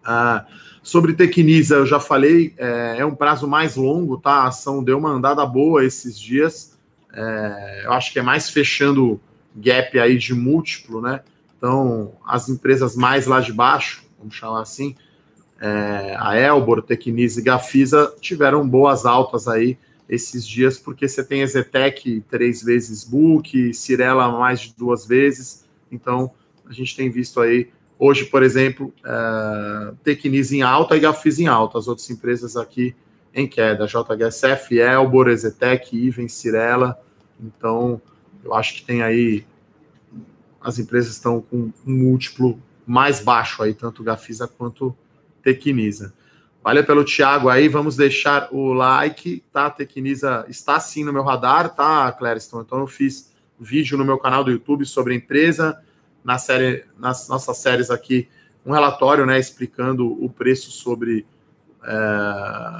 Uh, 0.00 0.46
sobre 0.82 1.12
Tecnisa, 1.12 1.76
eu 1.76 1.86
já 1.86 2.00
falei, 2.00 2.54
é, 2.56 2.96
é, 2.98 3.06
um 3.06 3.14
prazo 3.14 3.46
mais 3.46 3.76
longo, 3.76 4.18
tá? 4.18 4.32
A 4.32 4.48
ação 4.48 4.82
deu 4.82 4.98
uma 4.98 5.10
andada 5.10 5.44
boa 5.46 5.84
esses 5.84 6.18
dias. 6.18 6.76
É, 7.12 7.82
eu 7.84 7.92
acho 7.92 8.12
que 8.12 8.18
é 8.18 8.22
mais 8.22 8.50
fechando 8.50 9.20
gap 9.54 9.98
aí 10.00 10.18
de 10.18 10.34
múltiplo, 10.34 11.00
né? 11.00 11.20
Então, 11.56 12.12
as 12.26 12.48
empresas 12.48 12.96
mais 12.96 13.26
lá 13.26 13.40
de 13.40 13.52
baixo, 13.52 14.02
vamos 14.18 14.34
chamar 14.34 14.62
assim, 14.62 14.96
é, 15.62 16.16
a 16.18 16.36
Elbor, 16.36 16.82
Tecnise 16.82 17.38
e 17.40 17.44
Gafisa 17.44 18.12
tiveram 18.20 18.68
boas 18.68 19.06
altas 19.06 19.46
aí 19.46 19.78
esses 20.08 20.44
dias, 20.44 20.76
porque 20.76 21.06
você 21.06 21.22
tem 21.22 21.46
Zetec 21.46 22.20
três 22.28 22.64
vezes 22.64 23.04
book, 23.04 23.72
Cirela 23.72 24.28
mais 24.28 24.60
de 24.62 24.74
duas 24.76 25.06
vezes, 25.06 25.64
então 25.90 26.32
a 26.68 26.72
gente 26.72 26.96
tem 26.96 27.08
visto 27.08 27.40
aí, 27.40 27.70
hoje, 27.96 28.24
por 28.24 28.42
exemplo, 28.42 28.92
é, 29.04 29.92
Tecnise 30.02 30.56
em 30.56 30.62
alta 30.62 30.96
e 30.96 31.00
Gafisa 31.00 31.40
em 31.40 31.46
alta, 31.46 31.78
as 31.78 31.86
outras 31.86 32.10
empresas 32.10 32.56
aqui 32.56 32.92
em 33.32 33.46
queda, 33.46 33.86
JHSF, 33.86 34.76
Elbor, 34.80 35.28
Ezetec, 35.28 35.96
Iven, 35.96 36.26
Cirela, 36.26 37.00
então 37.40 38.02
eu 38.44 38.52
acho 38.52 38.74
que 38.74 38.84
tem 38.84 39.00
aí, 39.00 39.46
as 40.60 40.80
empresas 40.80 41.12
estão 41.12 41.40
com 41.40 41.70
um 41.86 41.92
múltiplo 41.94 42.60
mais 42.84 43.20
baixo 43.20 43.62
aí, 43.62 43.72
tanto 43.72 44.02
Gafisa 44.02 44.48
quanto 44.48 44.94
Tecnisa. 45.42 46.12
Valeu 46.62 46.84
pelo 46.84 47.04
Thiago 47.04 47.48
aí, 47.48 47.66
vamos 47.68 47.96
deixar 47.96 48.48
o 48.52 48.72
like, 48.72 49.42
tá? 49.52 49.68
Tecnisa 49.68 50.44
está 50.48 50.78
sim 50.78 51.02
no 51.02 51.12
meu 51.12 51.24
radar, 51.24 51.74
tá, 51.74 52.12
Clériston? 52.12 52.60
Então 52.60 52.78
eu 52.78 52.86
fiz 52.86 53.32
vídeo 53.58 53.98
no 53.98 54.04
meu 54.04 54.18
canal 54.18 54.44
do 54.44 54.50
YouTube 54.50 54.84
sobre 54.86 55.12
a 55.12 55.16
empresa, 55.16 55.80
na 56.24 56.38
série, 56.38 56.84
nas 56.98 57.28
nossas 57.28 57.56
séries 57.58 57.90
aqui, 57.90 58.28
um 58.64 58.72
relatório, 58.72 59.26
né, 59.26 59.40
explicando 59.40 60.06
o 60.24 60.30
preço 60.30 60.70
sobre 60.70 61.26
é, 61.84 62.78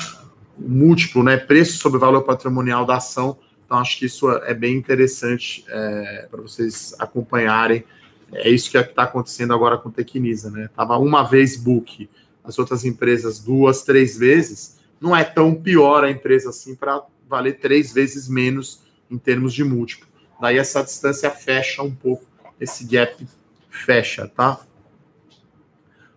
múltiplo, 0.57 1.25
né, 1.25 1.37
preço 1.37 1.79
sobre 1.79 1.98
valor 1.98 2.22
patrimonial 2.22 2.85
da 2.85 2.96
ação. 2.96 3.37
Então 3.66 3.79
acho 3.79 3.98
que 3.98 4.07
isso 4.07 4.31
é 4.31 4.55
bem 4.55 4.77
interessante 4.77 5.64
é, 5.68 6.29
para 6.31 6.40
vocês 6.40 6.94
acompanharem. 6.98 7.85
É 8.33 8.48
isso 8.48 8.70
que 8.70 8.79
é 8.79 8.81
está 8.81 9.03
acontecendo 9.03 9.53
agora 9.53 9.77
com 9.77 9.90
Tecnisa, 9.90 10.51
né? 10.51 10.68
Tava 10.75 10.96
uma 10.98 11.22
vez 11.22 11.57
book 11.57 12.09
as 12.44 12.59
outras 12.59 12.85
empresas 12.85 13.38
duas, 13.38 13.83
três 13.83 14.16
vezes, 14.16 14.78
não 15.00 15.14
é 15.14 15.24
tão 15.24 15.55
pior 15.55 16.05
a 16.05 16.11
empresa 16.11 16.50
assim 16.50 16.74
para 16.74 17.02
valer 17.28 17.59
três 17.59 17.92
vezes 17.92 18.28
menos 18.28 18.83
em 19.11 19.18
termos 19.18 19.52
de 19.52 19.64
múltiplo. 19.64 20.09
Daí 20.40 20.59
essa 20.59 20.83
distância 20.83 21.31
fecha 21.31 21.83
um 21.83 21.94
pouco, 21.94 22.26
esse 22.61 22.85
gap 22.85 23.26
fecha, 23.70 24.28
tá? 24.28 24.61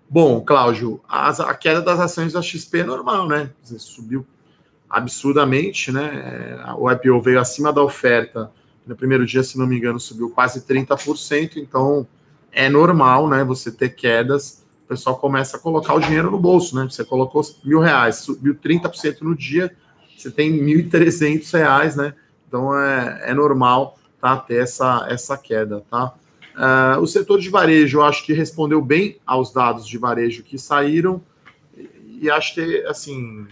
Bom, 0.09 0.41
Cláudio, 0.41 1.01
a, 1.07 1.53
queda 1.55 1.81
das 1.81 1.99
ações 1.99 2.33
da 2.33 2.41
XP 2.41 2.79
é 2.79 2.83
normal, 2.83 3.27
né? 3.27 3.51
Subiu 3.63 4.25
absurdamente, 4.89 5.91
né? 5.91 6.63
O 6.77 6.91
IPO 6.91 7.21
veio 7.21 7.39
acima 7.39 7.71
da 7.71 7.81
oferta. 7.81 8.51
No 8.85 8.95
primeiro 8.95 9.25
dia, 9.25 9.43
se 9.43 9.57
não 9.57 9.65
me 9.65 9.77
engano, 9.77 9.99
subiu 9.99 10.29
quase 10.29 10.61
30%. 10.61 11.57
Então, 11.57 12.07
é 12.51 12.69
normal, 12.69 13.27
né? 13.27 13.43
Você 13.43 13.71
ter 13.71 13.89
quedas 13.89 14.64
o 14.85 14.87
pessoal 14.87 15.17
começa 15.17 15.57
a 15.57 15.59
colocar 15.59 15.95
o 15.95 15.99
dinheiro 15.99 16.29
no 16.29 16.39
bolso, 16.39 16.75
né? 16.75 16.83
Você 16.83 17.03
colocou 17.03 17.41
mil 17.63 17.79
reais, 17.79 18.17
subiu 18.17 18.55
30% 18.55 19.21
no 19.21 19.35
dia, 19.35 19.75
você 20.15 20.29
tem 20.29 20.53
1.300 20.63 21.51
reais, 21.51 21.95
né? 21.95 22.13
Então 22.47 22.77
é, 22.77 23.31
é 23.31 23.33
normal 23.33 23.97
tá, 24.21 24.37
ter 24.37 24.61
essa, 24.61 25.07
essa 25.09 25.35
queda, 25.37 25.83
tá? 25.89 26.13
Uh, 26.55 27.01
o 27.01 27.07
setor 27.07 27.39
de 27.39 27.49
varejo, 27.49 27.97
eu 27.97 28.03
acho 28.03 28.23
que 28.23 28.31
respondeu 28.31 28.81
bem 28.81 29.17
aos 29.25 29.51
dados 29.51 29.87
de 29.87 29.97
varejo 29.97 30.43
que 30.43 30.57
saíram, 30.57 31.21
e 32.21 32.29
acho 32.29 32.53
que, 32.53 32.85
assim, 32.85 33.45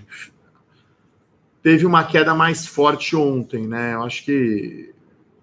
teve 1.62 1.86
uma 1.86 2.04
queda 2.04 2.34
mais 2.34 2.66
forte 2.66 3.16
ontem, 3.16 3.68
né? 3.68 3.96
Eu 3.96 4.04
acho 4.04 4.24
que 4.24 4.94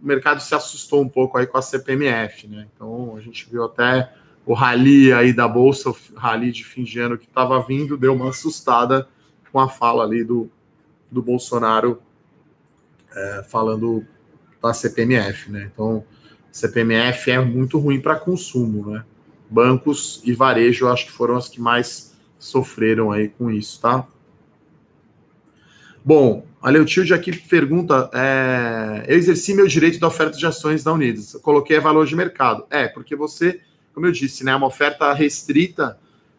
o 0.00 0.06
mercado 0.06 0.40
se 0.40 0.54
assustou 0.54 1.02
um 1.02 1.08
pouco 1.08 1.36
aí 1.36 1.46
com 1.46 1.58
a 1.58 1.62
CPMF, 1.62 2.46
né? 2.46 2.66
Então 2.74 3.14
a 3.16 3.20
gente 3.20 3.48
viu 3.50 3.64
até 3.64 4.10
o 4.46 4.54
rally 4.54 5.12
aí 5.12 5.32
da 5.32 5.46
bolsa, 5.46 5.90
o 5.90 5.96
rally 6.14 6.50
de 6.50 6.64
fim 6.64 6.82
de 6.82 6.98
ano 6.98 7.18
que 7.18 7.26
estava 7.26 7.60
vindo, 7.62 7.96
deu 7.96 8.14
uma 8.14 8.30
assustada 8.30 9.08
com 9.52 9.60
a 9.60 9.68
fala 9.68 10.04
ali 10.04 10.24
do, 10.24 10.50
do 11.10 11.22
Bolsonaro 11.22 12.00
é, 13.14 13.44
falando 13.48 14.04
da 14.62 14.72
CPMF, 14.72 15.50
né? 15.50 15.70
Então, 15.72 16.04
CPMF 16.52 17.30
é 17.30 17.40
muito 17.40 17.78
ruim 17.78 18.00
para 18.00 18.16
consumo, 18.16 18.90
né? 18.90 19.04
Bancos 19.48 20.22
e 20.24 20.32
varejo, 20.32 20.88
acho 20.88 21.06
que 21.06 21.12
foram 21.12 21.36
as 21.36 21.48
que 21.48 21.60
mais 21.60 22.16
sofreram 22.38 23.10
aí 23.10 23.28
com 23.28 23.50
isso, 23.50 23.80
tá? 23.80 24.06
Bom, 26.04 26.46
olha, 26.62 26.80
o 26.80 26.84
tio 26.84 27.04
de 27.04 27.12
aqui 27.12 27.36
pergunta: 27.36 28.10
é, 28.14 29.04
eu 29.08 29.16
exerci 29.16 29.54
meu 29.54 29.66
direito 29.66 29.98
da 29.98 30.06
oferta 30.06 30.36
de 30.36 30.46
ações 30.46 30.82
da 30.82 30.92
Unidas, 30.92 31.32
coloquei 31.42 31.78
valor 31.78 32.06
de 32.06 32.16
mercado. 32.16 32.64
É, 32.70 32.88
porque 32.88 33.14
você 33.14 33.60
como 34.00 34.06
eu 34.06 34.12
disse, 34.12 34.42
né, 34.42 34.56
uma 34.56 34.66
oferta 34.66 35.12
restrita 35.12 35.98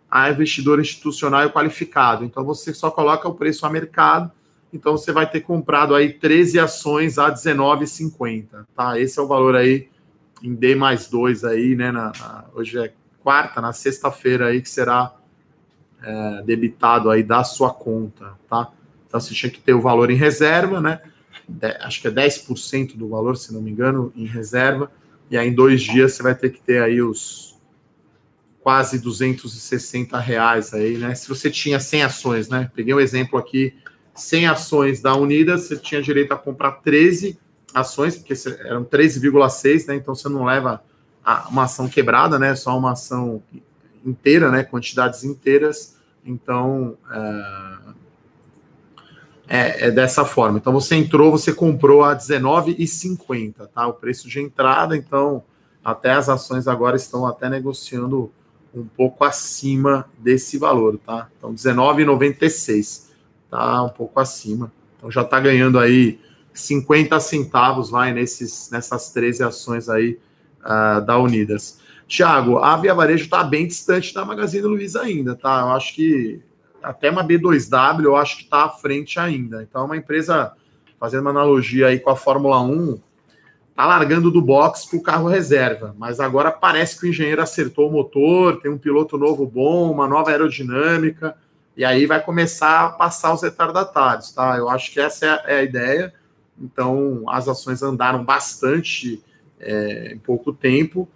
a 0.10 0.32
investidor 0.32 0.80
institucional 0.80 1.45
e 1.45 1.50
qualificado. 1.50 2.26
Então 2.26 2.43
você 2.43 2.74
só 2.74 2.89
coloca 2.89 3.30
o 3.30 3.36
preço 3.36 3.67
a 3.67 3.69
mercado, 3.69 4.32
então 4.74 4.97
você 4.97 5.12
vai 5.12 5.30
ter 5.30 5.41
comprado 5.41 5.93
aí 5.93 6.12
13 6.12 6.58
ações 6.58 7.19
a 7.19 7.32
19,50, 7.32 8.65
tá? 8.76 9.00
Esse 9.00 9.19
é 9.19 9.21
o 9.21 9.28
valor 9.28 9.56
aí 9.56 9.89
em 10.41 10.56
D 10.56 10.74
mais 10.74 11.08
2 11.08 11.45
aí, 11.45 11.76
né? 11.76 11.91
Na, 11.91 12.12
na, 12.19 12.45
hoje 12.56 12.80
é 12.80 12.91
quarta, 13.24 13.62
na 13.62 13.74
sexta-feira 13.74 14.47
aí 14.47 14.60
que 14.60 14.69
será 14.69 15.13
é, 16.02 16.41
debitado 16.43 17.12
aí 17.12 17.21
da 17.21 17.43
sua 17.43 17.71
conta, 17.71 18.34
tá? 18.50 18.71
Então 19.08 19.19
você 19.19 19.36
tinha 19.36 19.52
que 19.52 19.60
ter 19.60 19.74
o 19.74 19.82
valor 19.82 20.10
em 20.10 20.15
reserva, 20.15 20.82
né? 20.82 21.00
De, 21.47 21.67
acho 21.80 22.02
que 22.02 22.08
é 22.08 22.12
10% 22.12 22.97
do 22.97 23.08
valor, 23.08 23.38
se 23.38 23.54
não 23.54 23.62
me 23.62 23.69
engano, 23.69 24.12
em 24.15 24.26
reserva 24.26 24.91
e 25.32 25.38
aí 25.38 25.47
em 25.47 25.54
dois 25.54 25.82
dias 25.82 26.12
você 26.12 26.21
vai 26.21 26.36
ter 26.36 26.50
que 26.50 26.60
ter 26.60 26.84
aí 26.84 27.02
os 27.02 27.51
quase 28.63 29.00
260 29.00 30.17
reais 30.19 30.74
aí, 30.74 30.97
né? 30.97 31.15
Se 31.15 31.28
você 31.28 31.50
tinha 31.50 31.80
100 31.80 32.04
ações, 32.04 32.50
né? 32.50 32.69
Peguei 32.76 32.93
um 32.93 33.00
exemplo 33.00 33.38
aqui, 33.39 33.74
100 34.13 34.47
ações 34.47 35.02
da 35.02 35.15
Unidas, 35.15 35.63
você 35.63 35.78
tinha 35.78 36.02
direito 36.02 36.32
a 36.32 36.38
comprar 36.38 36.71
13 36.74 37.39
ações, 37.74 38.17
porque 38.17 38.34
eram 38.65 38.84
13,6, 38.84 39.88
né? 39.88 39.95
Então 39.95 40.13
você 40.13 40.30
não 40.30 40.45
leva 40.45 40.84
uma 41.50 41.63
ação 41.63 41.88
quebrada, 41.88 42.38
né? 42.38 42.56
Só 42.56 42.78
uma 42.78 42.91
ação 42.91 43.41
inteira, 44.06 44.52
né? 44.52 44.63
Quantidades 44.63 45.24
inteiras. 45.24 45.97
Então, 46.24 46.97
é 47.10 47.82
é, 49.52 49.88
é, 49.88 49.91
dessa 49.91 50.24
forma. 50.24 50.58
Então 50.58 50.71
você 50.71 50.95
entrou, 50.95 51.30
você 51.30 51.54
comprou 51.54 52.06
a 52.06 52.13
R$19,50, 52.13 53.67
tá? 53.67 53.86
O 53.86 53.93
preço 53.93 54.30
de 54.30 54.39
entrada, 54.39 54.95
então 54.95 55.43
até 55.84 56.12
as 56.12 56.30
ações 56.30 56.69
agora 56.69 56.95
estão 56.95 57.28
até 57.28 57.50
negociando 57.50 58.32
um 58.74 58.86
pouco 58.86 59.24
acima 59.24 60.10
desse 60.18 60.58
valor, 60.58 60.98
tá? 60.98 61.30
Então 61.38 61.52
R$19,96, 61.52 63.10
tá? 63.50 63.84
Um 63.84 63.90
pouco 63.90 64.20
acima. 64.20 64.72
Então 64.98 65.12
já 65.12 65.22
está 65.22 65.40
ganhando 65.40 65.78
aí 65.80 66.20
50 66.54 67.20
centavos, 67.20 67.90
vai, 67.90 68.14
nesses, 68.14 68.70
nessas 68.72 69.12
13 69.12 69.44
ações 69.44 69.90
aí 69.90 70.18
uh, 70.62 71.02
da 71.02 71.18
Unidas. 71.18 71.80
Tiago, 72.08 72.58
a 72.58 72.76
Via 72.76 72.94
Varejo 72.94 73.24
está 73.24 73.44
bem 73.44 73.68
distante 73.68 74.14
da 74.14 74.26
Magazine 74.26 74.68
Luiza 74.68 75.02
ainda, 75.02 75.36
tá? 75.36 75.62
Eu 75.62 75.72
acho 75.72 75.96
que 75.96 76.42
até 76.84 77.10
uma 77.10 77.26
B2W 77.26 78.04
eu 78.04 78.16
acho 78.16 78.38
que 78.38 78.44
está 78.44 78.66
à 78.66 78.70
frente 78.70 79.20
ainda. 79.20 79.64
Então, 79.64 79.82
é 79.82 79.86
uma 79.86 79.98
empresa, 79.98 80.54
fazendo 81.00 81.22
uma 81.22 81.30
analogia 81.30 81.88
aí 81.88 82.00
com 82.00 82.10
a 82.10 82.16
Fórmula 82.16 82.62
1, 82.62 83.00
está 83.82 83.86
largando 83.86 84.30
do 84.30 84.41
box 84.41 84.86
para 84.86 85.00
o 85.00 85.02
carro 85.02 85.28
reserva. 85.28 85.96
Mas 85.98 86.20
agora 86.20 86.52
parece 86.52 87.00
que 87.00 87.08
o 87.08 87.10
engenheiro 87.10 87.41
acertou 87.41 87.89
o 87.89 87.91
motor, 87.91 88.62
tem 88.62 88.72
um 88.72 88.78
piloto 88.78 89.17
novo 89.17 89.46
bom, 89.46 89.91
uma 89.91 90.08
nova 90.08 90.30
aerodinâmica, 90.30 91.36
e 91.76 91.84
aí 91.84 92.06
vai 92.06 92.22
começar 92.22 92.86
a 92.86 92.89
passar 92.89 93.34
os 93.34 93.41
retardatários, 93.41 94.32
tá? 94.32 94.56
Eu 94.58 94.70
acho 94.70 94.91
que 94.91 95.00
essa 95.00 95.26
é 95.26 95.60
a 95.60 95.63
ideia. 95.63 96.13
Então, 96.60 97.24
as 97.28 97.48
ações 97.48 97.82
andaram 97.82 98.24
bastante 98.24 99.24
é, 99.60 100.13
em 100.13 100.20
pouco 100.20 100.54
tempo. 100.54 101.08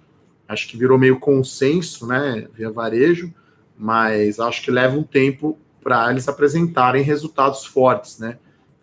Acho 0.47 0.67
que 0.67 0.77
virou 0.77 0.97
meio 0.97 1.19
consenso, 1.19 2.07
né, 2.07 2.47
via 2.53 2.71
varejo 2.71 3.33
mas 3.77 4.39
acho 4.39 4.61
que 4.61 4.71
leva 4.71 4.97
um 4.97 5.03
tempo 5.03 5.57
para 5.83 6.09
eles 6.09 6.27
apresentarem 6.27 7.03
resultados 7.03 7.65
fortes, 7.65 8.19
né? 8.19 8.37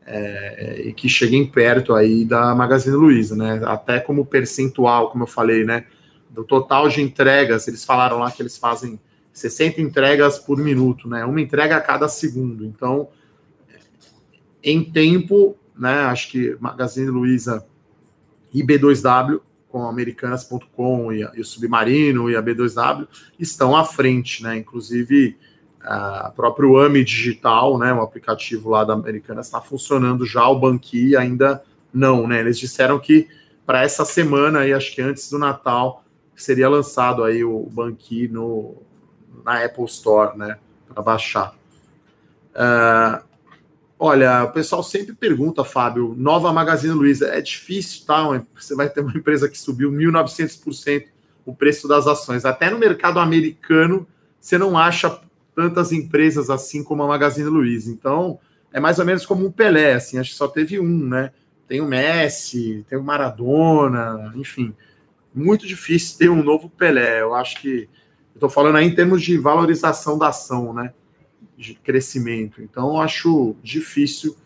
É, 0.04 0.82
e 0.86 0.92
que 0.92 1.08
cheguem 1.08 1.46
perto 1.46 1.94
aí 1.94 2.24
da 2.24 2.54
Magazine 2.54 2.96
Luiza, 2.96 3.36
né? 3.36 3.60
Até 3.64 4.00
como 4.00 4.26
percentual, 4.26 5.10
como 5.10 5.24
eu 5.24 5.28
falei, 5.28 5.64
né? 5.64 5.84
Do 6.28 6.44
total 6.44 6.88
de 6.88 7.00
entregas, 7.00 7.68
eles 7.68 7.84
falaram 7.84 8.18
lá 8.18 8.30
que 8.30 8.42
eles 8.42 8.56
fazem 8.56 8.98
60 9.32 9.80
entregas 9.80 10.38
por 10.38 10.58
minuto, 10.58 11.08
né? 11.08 11.24
Uma 11.24 11.40
entrega 11.40 11.76
a 11.76 11.80
cada 11.80 12.08
segundo. 12.08 12.64
Então, 12.64 13.08
em 14.62 14.82
tempo, 14.82 15.56
né? 15.78 16.02
Acho 16.02 16.30
que 16.30 16.56
Magazine 16.60 17.08
Luiza 17.08 17.64
e 18.52 18.62
B2W 18.62 19.40
com 19.68 19.86
Americanas.com 19.86 21.12
e, 21.12 21.22
e, 21.34 21.40
o 21.40 21.44
Submarino 21.44 22.30
e 22.30 22.36
a 22.36 22.42
B2W 22.42 23.08
estão 23.38 23.74
à 23.74 23.84
frente, 23.84 24.42
né? 24.42 24.58
Inclusive, 24.58 25.36
a 25.84 26.32
próprio 26.34 26.78
AMI 26.78 27.04
Digital, 27.04 27.78
né? 27.78 27.92
O 27.92 28.00
aplicativo 28.00 28.70
lá 28.70 28.84
da 28.84 28.92
Americanas 28.92 29.46
está 29.46 29.60
funcionando 29.60 30.24
já, 30.24 30.46
o 30.48 30.58
Banqui 30.58 31.16
ainda 31.16 31.62
não, 31.92 32.26
né? 32.26 32.40
Eles 32.40 32.58
disseram 32.58 32.98
que 32.98 33.28
para 33.66 33.82
essa 33.82 34.04
semana, 34.04 34.60
aí, 34.60 34.72
acho 34.72 34.94
que 34.94 35.00
antes 35.00 35.30
do 35.30 35.38
Natal, 35.38 36.04
seria 36.34 36.68
lançado 36.68 37.22
aí 37.22 37.44
o 37.44 37.68
Banqui 37.70 38.28
no, 38.28 38.76
na 39.44 39.64
Apple 39.64 39.84
Store, 39.84 40.36
né? 40.36 40.58
Para 40.88 41.02
baixar. 41.02 41.54
Uh, 42.54 43.32
Olha, 44.04 44.42
o 44.42 44.50
pessoal 44.50 44.82
sempre 44.82 45.14
pergunta, 45.14 45.62
Fábio, 45.62 46.12
nova 46.18 46.52
Magazine 46.52 46.92
Luiza, 46.92 47.28
é 47.28 47.40
difícil, 47.40 48.04
tá? 48.04 48.24
Você 48.52 48.74
vai 48.74 48.90
ter 48.90 49.00
uma 49.00 49.16
empresa 49.16 49.48
que 49.48 49.56
subiu 49.56 49.92
1.900% 49.92 51.04
o 51.46 51.54
preço 51.54 51.86
das 51.86 52.08
ações. 52.08 52.44
Até 52.44 52.68
no 52.68 52.80
mercado 52.80 53.20
americano, 53.20 54.04
você 54.40 54.58
não 54.58 54.76
acha 54.76 55.20
tantas 55.54 55.92
empresas 55.92 56.50
assim 56.50 56.82
como 56.82 57.02
a 57.02 57.06
Magazine 57.06 57.48
Luiza. 57.48 57.90
Então, 57.90 58.38
é 58.72 58.80
mais 58.80 58.98
ou 58.98 59.04
menos 59.04 59.26
como 59.26 59.46
um 59.46 59.52
Pelé, 59.52 59.94
assim, 59.94 60.18
acho 60.18 60.30
que 60.30 60.36
só 60.36 60.48
teve 60.48 60.80
um, 60.80 61.08
né? 61.08 61.30
Tem 61.68 61.80
o 61.80 61.86
Messi, 61.86 62.84
tem 62.88 62.98
o 62.98 63.02
Maradona, 63.02 64.32
enfim. 64.36 64.74
Muito 65.34 65.66
difícil 65.66 66.18
ter 66.18 66.28
um 66.28 66.42
novo 66.42 66.68
Pelé. 66.68 67.22
Eu 67.22 67.34
acho 67.34 67.60
que. 67.60 67.88
Estou 68.34 68.48
falando 68.48 68.76
aí 68.76 68.86
em 68.86 68.94
termos 68.94 69.22
de 69.22 69.36
valorização 69.38 70.18
da 70.18 70.28
ação, 70.28 70.72
né? 70.72 70.92
de 71.56 71.74
crescimento. 71.74 72.60
Então, 72.60 73.00
acho 73.00 73.56
difícil 73.62 74.36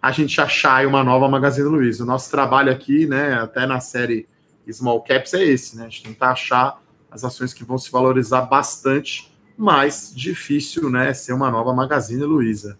a 0.00 0.12
gente 0.12 0.40
achar 0.40 0.86
uma 0.86 1.02
nova 1.02 1.28
Magazine 1.28 1.68
Luiza. 1.68 2.04
O 2.04 2.06
nosso 2.06 2.30
trabalho 2.30 2.70
aqui, 2.70 3.06
né, 3.06 3.34
até 3.34 3.66
na 3.66 3.80
série 3.80 4.26
Small 4.70 5.02
Caps, 5.02 5.34
é 5.34 5.42
esse, 5.42 5.76
né? 5.76 5.86
A 5.86 5.88
gente 5.88 6.04
tentar 6.04 6.30
achar 6.30 6.80
as 7.10 7.24
ações 7.24 7.52
que 7.52 7.64
vão 7.64 7.78
se 7.78 7.90
valorizar 7.90 8.42
bastante, 8.42 9.33
mas 9.56 10.12
difícil, 10.14 10.90
né, 10.90 11.12
ser 11.14 11.32
uma 11.32 11.50
nova 11.50 11.72
Magazine 11.72 12.24
Luiza. 12.24 12.78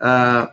Uh, 0.00 0.52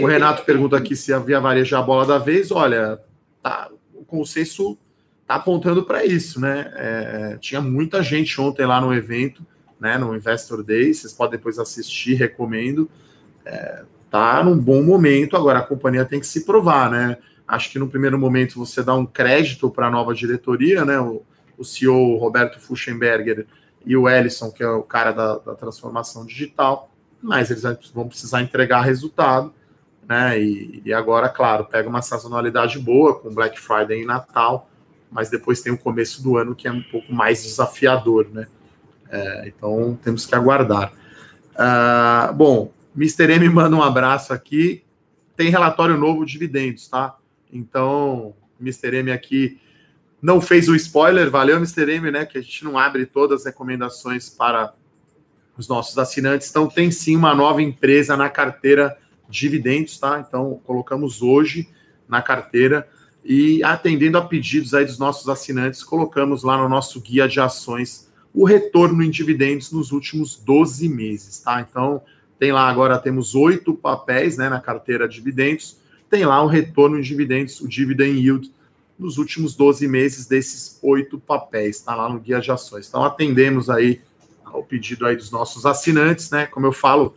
o 0.00 0.06
Renato 0.06 0.44
pergunta 0.44 0.76
aqui 0.76 0.96
se 0.96 1.12
a 1.12 1.18
Via 1.18 1.38
Varejo 1.38 1.74
é 1.74 1.78
a 1.78 1.82
bola 1.82 2.06
da 2.06 2.18
vez. 2.18 2.50
Olha, 2.50 3.00
tá, 3.42 3.70
o 3.94 4.04
consenso 4.04 4.78
tá 5.26 5.34
apontando 5.34 5.84
para 5.84 6.04
isso, 6.04 6.40
né? 6.40 6.72
É, 6.74 7.38
tinha 7.40 7.60
muita 7.60 8.02
gente 8.02 8.40
ontem 8.40 8.64
lá 8.64 8.80
no 8.80 8.94
evento, 8.94 9.44
né, 9.78 9.98
no 9.98 10.14
Investor 10.14 10.62
Day. 10.62 10.94
Vocês 10.94 11.12
podem 11.12 11.38
depois 11.38 11.58
assistir, 11.58 12.14
recomendo. 12.14 12.88
É, 13.44 13.84
tá 14.10 14.42
num 14.42 14.56
bom 14.56 14.82
momento. 14.82 15.36
Agora 15.36 15.58
a 15.58 15.62
companhia 15.62 16.04
tem 16.04 16.20
que 16.20 16.26
se 16.26 16.46
provar, 16.46 16.90
né? 16.90 17.18
Acho 17.46 17.70
que 17.70 17.78
no 17.78 17.88
primeiro 17.88 18.18
momento 18.18 18.58
você 18.58 18.82
dá 18.82 18.94
um 18.94 19.04
crédito 19.04 19.70
para 19.70 19.88
a 19.88 19.90
nova 19.90 20.14
diretoria, 20.14 20.84
né? 20.84 20.98
O, 20.98 21.22
o 21.58 21.64
CEO 21.64 22.16
Roberto 22.16 22.58
Fuchsenberger 22.58 23.46
e 23.86 23.96
o 23.96 24.08
Ellison, 24.08 24.50
que 24.50 24.64
é 24.64 24.68
o 24.68 24.82
cara 24.82 25.12
da, 25.12 25.38
da 25.38 25.54
transformação 25.54 26.26
digital, 26.26 26.90
mas 27.22 27.50
eles 27.50 27.62
vão 27.94 28.08
precisar 28.08 28.42
entregar 28.42 28.82
resultado, 28.82 29.54
né? 30.08 30.40
E, 30.40 30.82
e, 30.84 30.92
agora, 30.92 31.28
claro, 31.28 31.64
pega 31.64 31.88
uma 31.88 32.02
sazonalidade 32.02 32.78
boa 32.80 33.18
com 33.18 33.32
Black 33.32 33.60
Friday 33.60 34.02
e 34.02 34.04
Natal, 34.04 34.68
mas 35.10 35.30
depois 35.30 35.60
tem 35.60 35.72
o 35.72 35.78
começo 35.78 36.22
do 36.22 36.36
ano 36.36 36.54
que 36.54 36.66
é 36.66 36.72
um 36.72 36.82
pouco 36.82 37.12
mais 37.12 37.44
desafiador, 37.44 38.28
né? 38.32 38.48
É, 39.08 39.48
então 39.48 39.96
temos 40.02 40.26
que 40.26 40.34
aguardar. 40.34 40.92
Uh, 41.54 42.32
bom, 42.34 42.72
Mr. 42.96 43.32
M 43.34 43.48
manda 43.48 43.76
um 43.76 43.82
abraço 43.82 44.32
aqui. 44.32 44.82
Tem 45.36 45.48
relatório 45.48 45.96
novo 45.96 46.26
de 46.26 46.32
dividendos, 46.32 46.88
tá? 46.88 47.16
Então, 47.52 48.34
Mr. 48.60 48.96
M 48.96 49.12
aqui 49.12 49.60
não 50.20 50.40
fez 50.40 50.68
o 50.68 50.74
spoiler, 50.74 51.30
valeu, 51.30 51.56
Mr. 51.56 51.90
M, 51.90 52.10
né? 52.10 52.24
Que 52.24 52.38
a 52.38 52.40
gente 52.40 52.64
não 52.64 52.78
abre 52.78 53.06
todas 53.06 53.40
as 53.40 53.46
recomendações 53.46 54.28
para 54.28 54.72
os 55.56 55.68
nossos 55.68 55.96
assinantes. 55.98 56.50
Então, 56.50 56.66
tem 56.68 56.90
sim 56.90 57.16
uma 57.16 57.34
nova 57.34 57.62
empresa 57.62 58.16
na 58.16 58.28
carteira 58.28 58.96
dividendos, 59.28 59.98
tá? 59.98 60.24
Então, 60.26 60.60
colocamos 60.64 61.22
hoje 61.22 61.68
na 62.08 62.22
carteira 62.22 62.88
e 63.24 63.62
atendendo 63.64 64.18
a 64.18 64.22
pedidos 64.22 64.72
aí 64.72 64.84
dos 64.84 64.98
nossos 64.98 65.28
assinantes, 65.28 65.82
colocamos 65.82 66.44
lá 66.44 66.56
no 66.56 66.68
nosso 66.68 67.00
guia 67.00 67.26
de 67.26 67.40
ações 67.40 68.06
o 68.32 68.44
retorno 68.44 69.02
em 69.02 69.10
dividendos 69.10 69.72
nos 69.72 69.92
últimos 69.92 70.36
12 70.36 70.90
meses, 70.90 71.38
tá? 71.40 71.66
Então, 71.66 72.02
tem 72.38 72.52
lá 72.52 72.68
agora, 72.68 72.98
temos 72.98 73.34
oito 73.34 73.74
papéis 73.74 74.36
né, 74.36 74.50
na 74.50 74.60
carteira 74.60 75.08
de 75.08 75.14
dividendos. 75.14 75.78
Tem 76.10 76.26
lá 76.26 76.42
o 76.42 76.46
retorno 76.46 76.98
em 76.98 77.02
dividendos, 77.02 77.62
o 77.62 77.68
dividend 77.68 78.20
yield, 78.20 78.52
nos 78.98 79.18
últimos 79.18 79.54
12 79.54 79.86
meses 79.86 80.26
desses 80.26 80.78
oito 80.82 81.18
papéis. 81.18 81.76
Está 81.76 81.94
lá 81.94 82.08
no 82.08 82.18
guia 82.18 82.40
de 82.40 82.50
ações. 82.50 82.88
Então, 82.88 83.04
atendemos 83.04 83.68
aí 83.68 84.00
ao 84.44 84.62
pedido 84.62 85.06
aí 85.06 85.16
dos 85.16 85.30
nossos 85.30 85.66
assinantes, 85.66 86.30
né? 86.30 86.46
Como 86.46 86.66
eu 86.66 86.72
falo, 86.72 87.14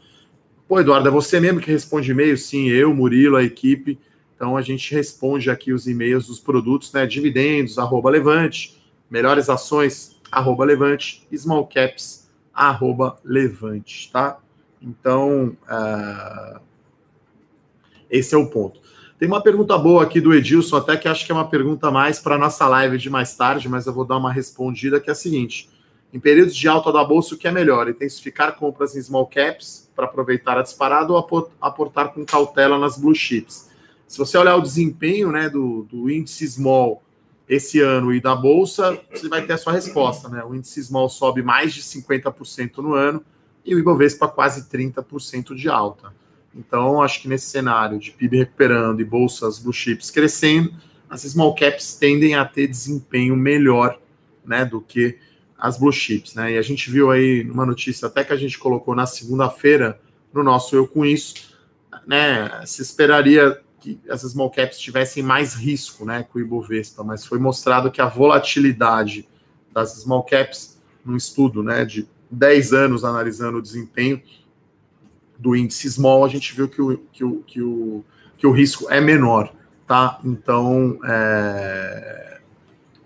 pô, 0.68 0.80
Eduardo, 0.80 1.08
é 1.08 1.12
você 1.12 1.39
mesmo 1.39 1.60
que 1.60 1.72
responde 1.72 2.12
e-mail? 2.12 2.38
Sim, 2.38 2.68
eu, 2.70 2.94
Murilo, 2.94 3.38
a 3.38 3.44
equipe. 3.44 4.00
Então, 4.36 4.58
a 4.58 4.62
gente 4.62 4.94
responde 4.94 5.50
aqui 5.50 5.72
os 5.72 5.88
e-mails 5.88 6.28
dos 6.28 6.39
produtos, 6.39 6.92
né? 6.94 7.06
Dividendos, 7.06 7.78
arroba 7.78 8.10
Levante, 8.10 8.82
melhores 9.10 9.50
ações, 9.50 10.20
arroba 10.32 10.65
Levante, 10.65 11.28
small 11.36 11.68
caps, 11.68 12.30
arroba 12.54 13.18
Levante, 13.24 14.12
tá? 14.12 14.39
Então, 14.82 15.58
uh, 15.63 16.60
esse 18.10 18.34
é 18.34 18.38
o 18.38 18.50
ponto. 18.50 18.79
Tem 19.20 19.28
uma 19.28 19.44
pergunta 19.44 19.78
boa 19.78 20.04
aqui 20.04 20.22
do 20.22 20.34
Edilson, 20.34 20.78
até 20.78 20.96
que 20.96 21.06
acho 21.06 21.26
que 21.26 21.32
é 21.34 21.36
uma 21.36 21.50
pergunta 21.50 21.92
mais 21.92 22.20
para 22.20 22.36
a 22.36 22.38
nossa 22.38 22.66
live 22.70 22.98
de 22.98 23.10
mais 23.10 23.36
tarde, 23.36 23.68
mas 23.68 23.86
eu 23.86 23.94
vou 23.94 24.06
dar 24.06 24.16
uma 24.16 24.32
respondida, 24.32 24.98
que 24.98 25.10
é 25.10 25.12
a 25.12 25.16
seguinte. 25.16 25.70
Em 26.14 26.22
períodos 26.22 26.56
de 26.56 26.70
alta 26.70 26.90
da 26.90 27.04
bolsa, 27.04 27.36
o 27.36 27.38
que 27.38 27.46
é 27.46 27.52
melhor? 27.52 27.90
Intensificar 27.90 28.56
compras 28.56 28.96
em 28.96 29.02
small 29.02 29.28
caps 29.28 29.92
para 29.94 30.06
aproveitar 30.06 30.58
a 30.58 30.62
disparada 30.62 31.12
ou 31.12 31.50
aportar 31.60 32.14
com 32.14 32.26
cautela 32.26 32.80
nas 32.80 32.98
blue 32.98 33.14
chips? 33.14 33.70
Se 34.08 34.18
você 34.18 34.38
olhar 34.38 34.56
o 34.56 34.62
desempenho 34.62 35.34
né, 35.34 35.50
do, 35.50 35.84
do 35.92 36.10
índice 36.10 36.48
small 36.48 37.04
esse 37.46 37.82
ano 37.82 38.14
e 38.14 38.22
da 38.22 38.34
bolsa, 38.34 38.98
você 39.14 39.28
vai 39.28 39.46
ter 39.46 39.52
a 39.52 39.58
sua 39.58 39.74
resposta. 39.74 40.30
Né? 40.30 40.42
O 40.46 40.56
índice 40.56 40.82
small 40.82 41.10
sobe 41.10 41.44
mais 41.44 41.74
de 41.74 41.82
50% 41.82 42.78
no 42.78 42.94
ano, 42.94 43.22
e 43.66 43.76
o 43.76 43.80
Ibovespa 43.80 44.30
quase 44.30 44.70
30% 44.70 45.54
de 45.54 45.68
alta. 45.68 46.18
Então, 46.56 47.02
acho 47.02 47.22
que 47.22 47.28
nesse 47.28 47.48
cenário 47.48 48.00
de 48.00 48.12
PIB 48.12 48.38
recuperando 48.38 49.00
e 49.02 49.06
bolsas 49.06 49.60
blue 49.60 49.74
chips 49.74 50.10
crescendo, 50.10 50.74
as 51.10 51.22
small 51.22 51.56
caps 51.56 51.96
tendem 51.96 52.36
a 52.36 52.46
ter 52.46 52.68
desempenho 52.68 53.36
melhor 53.36 54.00
né, 54.46 54.66
do 54.66 54.82
que 54.82 55.18
as 55.58 55.78
blue 55.78 55.92
chips. 55.92 56.34
Né? 56.36 56.54
E 56.54 56.58
a 56.58 56.62
gente 56.62 56.90
viu 56.90 57.12
aí 57.12 57.44
numa 57.44 57.66
notícia 57.66 58.08
até 58.08 58.24
que 58.24 58.34
a 58.34 58.38
gente 58.38 58.58
colocou 58.58 58.96
na 58.96 59.06
segunda-feira 59.06 60.00
no 60.34 60.44
nosso 60.44 60.76
Eu 60.76 60.88
Com 60.88 61.06
Isso, 61.06 61.56
né, 62.06 62.64
se 62.66 62.82
esperaria 62.82 63.60
que 63.80 64.00
as 64.10 64.22
small 64.22 64.50
caps 64.50 64.78
tivessem 64.78 65.24
mais 65.24 65.54
risco 65.54 66.06
né, 66.06 66.24
com 66.24 66.38
o 66.38 66.42
Ibovespa, 66.42 67.04
mas 67.04 67.26
foi 67.26 67.40
mostrado 67.40 67.92
que 67.92 68.02
a 68.02 68.08
volatilidade 68.08 69.28
das 69.72 69.94
small 69.94 70.24
caps, 70.24 70.80
num 71.06 71.16
estudo 71.16 71.64
né, 71.64 71.86
de 71.86 72.08
10 72.30 72.74
anos 72.74 73.04
analisando 73.04 73.58
o 73.58 73.62
desempenho 73.62 74.22
do 75.39 75.56
índice 75.56 75.89
small, 75.89 76.25
a 76.25 76.28
gente 76.28 76.54
viu 76.54 76.67
que 76.67 76.82
o, 76.82 76.97
que 77.12 77.23
o, 77.23 77.43
que 77.47 77.62
o, 77.62 78.04
que 78.38 78.45
o 78.45 78.52
risco 78.52 78.88
é 78.91 78.99
menor, 78.99 79.54
tá? 79.88 80.19
Então, 80.23 80.99
é, 81.04 82.39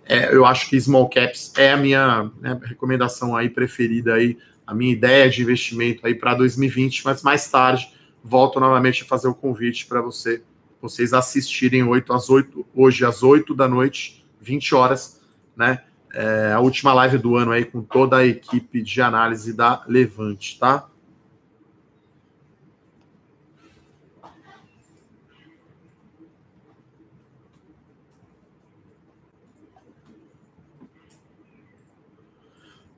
é, 0.06 0.36
eu 0.36 0.46
acho 0.46 0.70
que 0.70 0.80
small 0.80 1.10
caps 1.10 1.54
é 1.56 1.72
a 1.72 1.78
minha 1.78 2.32
né, 2.42 2.60
recomendação 2.64 3.36
aí 3.36 3.50
preferida 3.50 4.16
aí, 4.16 4.38
a 4.66 4.74
minha 4.74 4.92
ideia 4.92 5.30
de 5.30 5.42
investimento 5.42 6.06
aí 6.06 6.16
para 6.16 6.34
2020, 6.34 7.06
mas 7.06 7.22
mais 7.22 7.50
tarde 7.50 7.94
volto 8.24 8.60
novamente 8.60 9.04
a 9.04 9.06
fazer 9.06 9.28
o 9.28 9.36
convite 9.36 9.86
para 9.86 10.02
você, 10.02 10.42
vocês 10.82 11.14
assistirem 11.14 11.84
8 11.84 12.12
às 12.14 12.30
8, 12.30 12.66
hoje 12.74 13.06
às 13.06 13.22
8 13.22 13.54
da 13.54 13.68
noite, 13.68 14.26
20 14.42 14.76
horas, 14.76 15.22
né? 15.56 15.80
é, 16.14 16.54
a 16.54 16.60
última 16.60 16.94
live 16.94 17.18
do 17.18 17.36
ano 17.36 17.52
aí 17.52 17.66
com 17.66 17.82
toda 17.82 18.18
a 18.18 18.26
equipe 18.26 18.82
de 18.82 19.02
análise 19.02 19.52
da 19.52 19.84
Levante, 19.88 20.60
tá? 20.60 20.88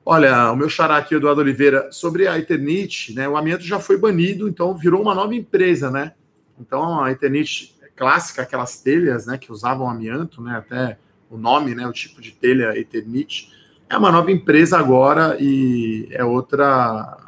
Olha, 0.08 0.52
o 0.52 0.56
meu 0.56 0.68
xará 0.68 0.98
aqui, 0.98 1.16
Eduardo 1.16 1.40
Oliveira, 1.40 1.90
sobre 1.90 2.28
a 2.28 2.38
Eternit, 2.38 3.12
né? 3.12 3.28
O 3.28 3.36
amianto 3.36 3.64
já 3.64 3.80
foi 3.80 3.98
banido, 3.98 4.48
então 4.48 4.72
virou 4.72 5.02
uma 5.02 5.16
nova 5.16 5.34
empresa, 5.34 5.90
né? 5.90 6.12
Então 6.60 7.02
a 7.02 7.10
Eternit 7.10 7.76
clássica, 7.96 8.42
aquelas 8.42 8.80
telhas, 8.80 9.26
né, 9.26 9.36
que 9.36 9.50
usavam 9.50 9.90
amianto, 9.90 10.40
né, 10.40 10.58
até 10.58 10.98
o 11.28 11.36
nome, 11.36 11.74
né, 11.74 11.88
o 11.88 11.92
tipo 11.92 12.20
de 12.20 12.30
telha 12.30 12.78
Eternit. 12.78 13.50
É 13.88 13.96
uma 13.96 14.12
nova 14.12 14.30
empresa 14.30 14.78
agora 14.78 15.36
e 15.40 16.06
é 16.12 16.24
outra 16.24 17.18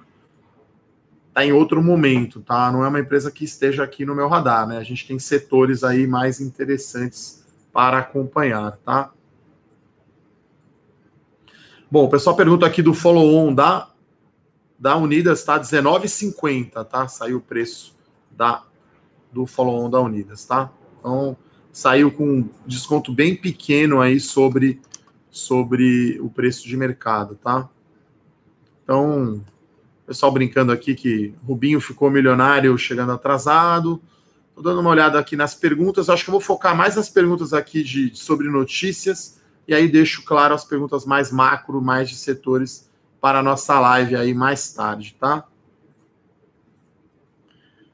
tá 1.34 1.44
em 1.44 1.52
outro 1.52 1.82
momento, 1.82 2.40
tá? 2.40 2.70
Não 2.70 2.84
é 2.84 2.88
uma 2.88 3.00
empresa 3.00 3.30
que 3.30 3.44
esteja 3.44 3.82
aqui 3.82 4.04
no 4.04 4.14
meu 4.14 4.28
radar, 4.28 4.68
né? 4.68 4.78
A 4.78 4.84
gente 4.84 5.06
tem 5.06 5.18
setores 5.18 5.82
aí 5.82 6.06
mais 6.06 6.40
interessantes 6.40 7.44
para 7.72 7.98
acompanhar, 7.98 8.76
tá? 8.84 9.12
Bom, 11.90 12.04
o 12.04 12.10
pessoal 12.10 12.36
pergunta 12.36 12.66
aqui 12.66 12.82
do 12.82 12.92
follow-on 12.92 13.54
da 13.54 13.88
da 14.78 14.94
Unidas, 14.94 15.42
tá 15.42 15.58
19,50, 15.58 16.84
tá? 16.84 17.08
Saiu 17.08 17.38
o 17.38 17.40
preço 17.40 17.96
da 18.30 18.62
do 19.32 19.46
follow-on 19.46 19.88
da 19.88 19.98
Unidas, 19.98 20.44
tá? 20.44 20.70
Então, 20.98 21.34
saiu 21.72 22.12
com 22.12 22.24
um 22.24 22.50
desconto 22.66 23.10
bem 23.10 23.34
pequeno 23.34 24.02
aí 24.02 24.20
sobre, 24.20 24.82
sobre 25.30 26.20
o 26.20 26.28
preço 26.28 26.68
de 26.68 26.76
mercado, 26.76 27.36
tá? 27.36 27.70
Então, 28.84 29.42
pessoal 30.06 30.30
brincando 30.30 30.72
aqui 30.72 30.94
que 30.94 31.34
Rubinho 31.42 31.80
ficou 31.80 32.10
milionário 32.10 32.76
chegando 32.76 33.12
atrasado. 33.12 33.98
Tô 34.54 34.60
dando 34.60 34.80
uma 34.80 34.90
olhada 34.90 35.18
aqui 35.18 35.36
nas 35.36 35.54
perguntas. 35.54 36.10
Acho 36.10 36.22
que 36.22 36.28
eu 36.28 36.32
vou 36.32 36.40
focar 36.40 36.76
mais 36.76 36.96
nas 36.96 37.08
perguntas 37.08 37.54
aqui 37.54 37.82
de, 37.82 38.14
sobre 38.14 38.50
notícias 38.50 39.37
e 39.68 39.74
aí 39.74 39.86
deixo 39.86 40.24
claro 40.24 40.54
as 40.54 40.64
perguntas 40.64 41.04
mais 41.04 41.30
macro, 41.30 41.80
mais 41.82 42.08
de 42.08 42.16
setores 42.16 42.90
para 43.20 43.40
a 43.40 43.42
nossa 43.42 43.78
live 43.78 44.16
aí 44.16 44.32
mais 44.32 44.72
tarde, 44.72 45.14
tá? 45.20 45.44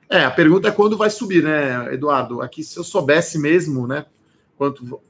É, 0.09 0.25
a 0.25 0.31
pergunta 0.31 0.69
é 0.69 0.71
quando 0.71 0.97
vai 0.97 1.11
subir, 1.11 1.43
né, 1.43 1.93
Eduardo? 1.93 2.41
Aqui, 2.41 2.63
se 2.63 2.79
eu 2.79 2.85
soubesse 2.85 3.39
mesmo, 3.39 3.87
né, 3.87 4.07
quanto, 4.57 5.01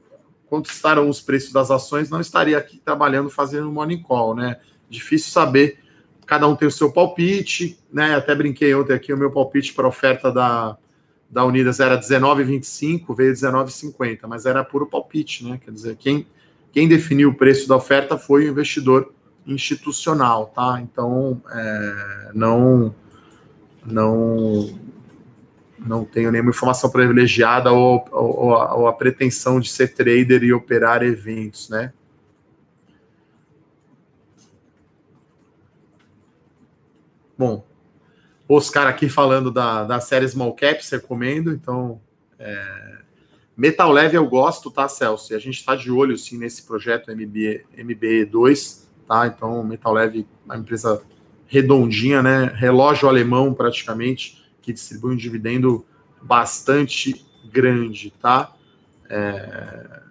quanto 0.47 0.69
estarão 0.69 1.07
os 1.07 1.21
preços 1.21 1.53
das 1.53 1.69
ações, 1.69 2.09
não 2.09 2.19
estaria 2.19 2.57
aqui 2.57 2.79
trabalhando 2.79 3.29
fazendo 3.29 3.71
morning 3.71 4.01
call, 4.01 4.33
né? 4.33 4.59
Difícil 4.89 5.31
saber 5.31 5.79
cada 6.25 6.47
um 6.47 6.55
tem 6.55 6.67
o 6.67 6.71
seu 6.71 6.91
palpite, 6.91 7.77
né? 7.91 8.15
Até 8.15 8.33
brinquei 8.33 8.73
ontem 8.73 8.93
aqui, 8.93 9.13
o 9.13 9.17
meu 9.17 9.31
palpite 9.31 9.73
para 9.73 9.85
a 9.85 9.89
oferta 9.89 10.31
da, 10.31 10.77
da 11.29 11.45
Unidas 11.45 11.79
era 11.79 11.97
19,25, 11.99 13.15
veio 13.15 13.33
19,50, 13.33 14.21
mas 14.27 14.45
era 14.45 14.63
puro 14.63 14.87
palpite, 14.87 15.45
né? 15.45 15.59
Quer 15.63 15.71
dizer, 15.71 15.95
quem, 15.97 16.27
quem 16.75 16.89
definiu 16.89 17.29
o 17.29 17.33
preço 17.33 17.69
da 17.69 17.77
oferta 17.77 18.17
foi 18.17 18.43
o 18.43 18.51
investidor 18.51 19.13
institucional, 19.47 20.47
tá? 20.47 20.77
Então, 20.81 21.41
é, 21.49 22.31
não, 22.33 22.93
não, 23.85 24.77
não 25.79 26.03
tenho 26.03 26.33
nenhuma 26.33 26.49
informação 26.49 26.89
privilegiada 26.89 27.71
ou, 27.71 28.05
ou, 28.11 28.49
ou, 28.49 28.87
a 28.89 28.91
pretensão 28.91 29.57
de 29.61 29.69
ser 29.69 29.93
trader 29.93 30.43
e 30.43 30.51
operar 30.51 31.01
eventos, 31.01 31.69
né? 31.69 31.93
Bom, 37.37 37.65
Oscar 38.49 38.87
aqui 38.87 39.07
falando 39.07 39.49
da, 39.49 39.85
da 39.85 40.01
série 40.01 40.27
Small 40.27 40.53
Caps, 40.53 40.89
recomendo. 40.89 41.53
Então, 41.53 42.01
é... 42.37 42.94
Metal 43.55 43.91
Leve 43.91 44.17
eu 44.17 44.27
gosto, 44.27 44.69
tá, 44.69 44.87
Celso? 44.87 45.31
E 45.31 45.35
a 45.35 45.39
gente 45.39 45.59
está 45.59 45.75
de 45.75 45.89
olho, 45.91 46.17
sim, 46.17 46.37
nesse 46.37 46.63
projeto 46.63 47.11
MBE, 47.11 47.65
MBE2, 47.77 48.85
tá? 49.07 49.27
Então, 49.27 49.63
Metal 49.63 49.93
Leve 49.93 50.27
uma 50.45 50.57
empresa 50.57 51.01
redondinha, 51.47 52.21
né? 52.21 52.51
Relógio 52.55 53.07
alemão, 53.07 53.53
praticamente, 53.53 54.43
que 54.61 54.73
distribui 54.73 55.13
um 55.13 55.15
dividendo 55.15 55.85
bastante 56.21 57.25
grande, 57.49 58.11
tá? 58.21 58.53
É... 59.09 60.01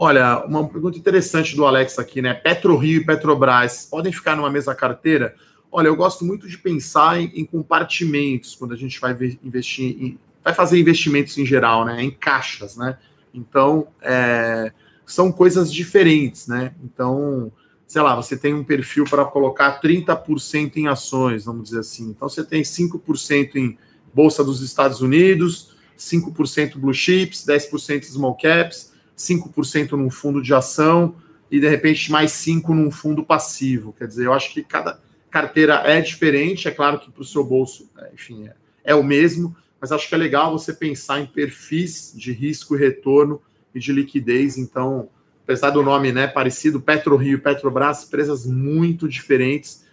Olha, 0.00 0.44
uma 0.44 0.68
pergunta 0.68 0.96
interessante 0.96 1.56
do 1.56 1.66
Alex 1.66 1.98
aqui, 1.98 2.22
né? 2.22 2.32
PetroRio 2.32 3.00
e 3.00 3.04
Petrobras 3.04 3.88
podem 3.90 4.12
ficar 4.12 4.36
numa 4.36 4.48
mesma 4.48 4.72
carteira? 4.72 5.34
Olha, 5.72 5.88
eu 5.88 5.96
gosto 5.96 6.24
muito 6.24 6.48
de 6.48 6.56
pensar 6.56 7.20
em, 7.20 7.32
em 7.34 7.44
compartimentos 7.44 8.54
quando 8.54 8.72
a 8.72 8.76
gente 8.76 9.00
vai 9.00 9.12
investir, 9.42 9.96
em, 10.00 10.18
vai 10.44 10.54
fazer 10.54 10.78
investimentos 10.78 11.36
em 11.36 11.44
geral, 11.44 11.84
né? 11.84 12.00
Em 12.00 12.12
caixas, 12.12 12.76
né? 12.76 12.96
Então, 13.34 13.88
é, 14.00 14.72
são 15.04 15.32
coisas 15.32 15.72
diferentes, 15.72 16.46
né? 16.46 16.72
Então, 16.84 17.50
sei 17.84 18.00
lá, 18.00 18.14
você 18.14 18.36
tem 18.36 18.54
um 18.54 18.62
perfil 18.62 19.04
para 19.04 19.24
colocar 19.24 19.80
30% 19.80 20.76
em 20.76 20.86
ações, 20.86 21.44
vamos 21.44 21.64
dizer 21.64 21.80
assim. 21.80 22.10
Então, 22.10 22.28
você 22.28 22.44
tem 22.44 22.62
5% 22.62 23.56
em 23.56 23.76
Bolsa 24.14 24.44
dos 24.44 24.62
Estados 24.62 25.00
Unidos, 25.00 25.72
5% 25.98 26.78
Blue 26.78 26.94
Chips, 26.94 27.44
10% 27.44 28.04
Small 28.04 28.36
Caps 28.36 28.96
5% 29.18 29.92
num 29.92 30.10
fundo 30.10 30.40
de 30.40 30.54
ação 30.54 31.16
e 31.50 31.58
de 31.58 31.68
repente 31.68 32.10
mais 32.10 32.32
5% 32.32 32.68
num 32.68 32.90
fundo 32.90 33.24
passivo. 33.24 33.92
Quer 33.92 34.06
dizer, 34.06 34.26
eu 34.26 34.32
acho 34.32 34.52
que 34.52 34.62
cada 34.62 35.00
carteira 35.30 35.82
é 35.84 36.00
diferente, 36.00 36.68
é 36.68 36.70
claro 36.70 37.00
que 37.00 37.10
para 37.10 37.22
o 37.22 37.24
seu 37.24 37.44
bolso, 37.44 37.90
é, 37.98 38.10
enfim, 38.14 38.46
é, 38.46 38.54
é, 38.84 38.94
o 38.94 39.02
mesmo, 39.02 39.54
mas 39.80 39.92
acho 39.92 40.08
que 40.08 40.14
é 40.14 40.18
legal 40.18 40.52
você 40.52 40.72
pensar 40.72 41.20
em 41.20 41.26
perfis 41.26 42.12
de 42.16 42.32
risco 42.32 42.74
e 42.74 42.78
retorno 42.78 43.42
e 43.74 43.80
de 43.80 43.92
liquidez. 43.92 44.56
Então, 44.56 45.08
apesar 45.44 45.70
do 45.70 45.82
nome 45.82 46.12
né, 46.12 46.26
parecido, 46.26 46.80
PetroRio 46.80 47.34
e 47.34 47.40
Petrobras, 47.40 48.04
empresas 48.04 48.46
muito 48.46 49.08
diferentes, 49.08 49.86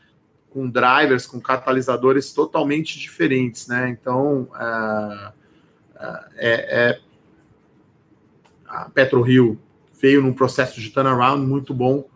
com 0.49 0.69
drivers, 0.69 1.25
com 1.25 1.39
catalisadores 1.41 2.31
totalmente 2.31 2.97
diferentes, 2.97 3.67
né? 3.67 3.89
Então, 3.89 4.47
é, 4.57 6.23
é, 6.37 6.89
é 6.89 6.99
a 8.81 8.89
PetroRio 8.89 9.59
veio 9.99 10.21
num 10.21 10.33
processo 10.33 10.79
de 10.79 10.89
turnaround 10.89 11.45
muito 11.45 11.73
bom, 11.73 12.07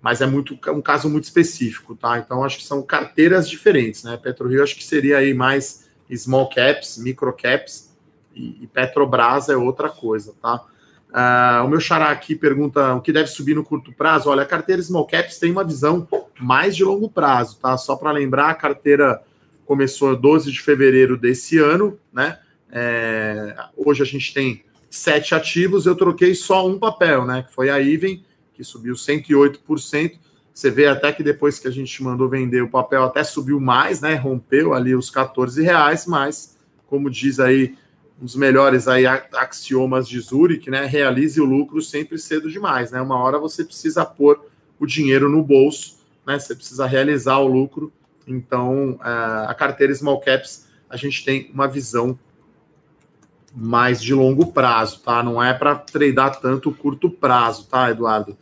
mas 0.00 0.20
é 0.20 0.26
muito 0.26 0.58
um 0.68 0.82
caso 0.82 1.08
muito 1.08 1.24
específico, 1.24 1.94
tá? 1.94 2.18
Então 2.18 2.44
acho 2.44 2.58
que 2.58 2.64
são 2.64 2.82
carteiras 2.82 3.48
diferentes, 3.48 4.04
né? 4.04 4.16
PetroRio 4.16 4.62
acho 4.62 4.76
que 4.76 4.84
seria 4.84 5.18
aí 5.18 5.32
mais 5.32 5.88
small 6.14 6.48
caps, 6.50 6.98
micro 6.98 7.32
caps 7.32 7.94
e, 8.34 8.64
e 8.64 8.66
Petrobras 8.66 9.48
é 9.48 9.56
outra 9.56 9.88
coisa, 9.88 10.34
tá? 10.40 10.64
Uh, 11.08 11.64
o 11.64 11.68
meu 11.68 11.78
xará 11.78 12.10
aqui 12.10 12.34
pergunta 12.34 12.92
o 12.94 13.00
que 13.00 13.12
deve 13.12 13.28
subir 13.28 13.54
no 13.54 13.64
curto 13.64 13.92
prazo. 13.92 14.28
Olha, 14.28 14.42
a 14.42 14.46
carteira 14.46 14.82
small 14.82 15.06
caps 15.06 15.38
tem 15.38 15.52
uma 15.52 15.62
visão 15.62 16.08
mais 16.40 16.74
de 16.74 16.82
longo 16.82 17.08
prazo, 17.08 17.58
tá? 17.60 17.76
Só 17.76 17.94
para 17.94 18.10
lembrar, 18.10 18.50
a 18.50 18.54
carteira 18.54 19.22
começou 19.64 20.16
12 20.16 20.50
de 20.50 20.60
fevereiro 20.60 21.16
desse 21.16 21.58
ano, 21.58 21.98
né? 22.12 22.38
É, 22.70 23.56
hoje 23.76 24.02
a 24.02 24.06
gente 24.06 24.34
tem 24.34 24.64
sete 24.96 25.34
ativos, 25.34 25.86
eu 25.86 25.96
troquei 25.96 26.34
só 26.34 26.66
um 26.66 26.78
papel, 26.78 27.24
né? 27.24 27.42
Que 27.42 27.52
foi 27.52 27.70
a 27.70 27.78
Iven, 27.78 28.24
que 28.52 28.62
subiu 28.62 28.94
108%. 28.94 30.18
Você 30.52 30.70
vê 30.70 30.86
até 30.86 31.12
que 31.12 31.22
depois 31.22 31.58
que 31.58 31.66
a 31.66 31.70
gente 31.70 32.02
mandou 32.02 32.28
vender 32.28 32.62
o 32.62 32.70
papel, 32.70 33.02
até 33.02 33.24
subiu 33.24 33.58
mais, 33.60 34.00
né? 34.00 34.14
Rompeu 34.14 34.72
ali 34.72 34.94
os 34.94 35.10
14 35.10 35.60
reais, 35.62 36.06
mas, 36.06 36.56
como 36.86 37.10
diz 37.10 37.40
aí 37.40 37.76
um 38.20 38.24
dos 38.24 38.36
melhores 38.36 38.86
aí 38.86 39.04
axiomas 39.06 40.08
de 40.08 40.20
Zurich, 40.20 40.70
né? 40.70 40.86
Realize 40.86 41.40
o 41.40 41.44
lucro 41.44 41.82
sempre 41.82 42.16
cedo 42.18 42.48
demais, 42.48 42.92
né? 42.92 43.00
Uma 43.00 43.18
hora 43.18 43.38
você 43.38 43.64
precisa 43.64 44.04
pôr 44.04 44.46
o 44.78 44.86
dinheiro 44.86 45.28
no 45.28 45.42
bolso, 45.42 45.98
né? 46.24 46.38
Você 46.38 46.54
precisa 46.54 46.86
realizar 46.86 47.38
o 47.38 47.48
lucro. 47.48 47.92
Então, 48.26 48.96
a 49.00 49.52
carteira 49.54 49.92
Small 49.92 50.20
Caps, 50.20 50.68
a 50.88 50.96
gente 50.96 51.24
tem 51.24 51.50
uma 51.52 51.66
visão 51.66 52.16
mais 53.54 54.02
de 54.02 54.12
longo 54.12 54.52
prazo, 54.52 55.00
tá? 55.00 55.22
Não 55.22 55.42
é 55.42 55.54
para 55.54 55.76
treinar 55.76 56.40
tanto 56.40 56.72
curto 56.72 57.08
prazo, 57.08 57.66
tá, 57.66 57.90
Eduardo? 57.90 58.36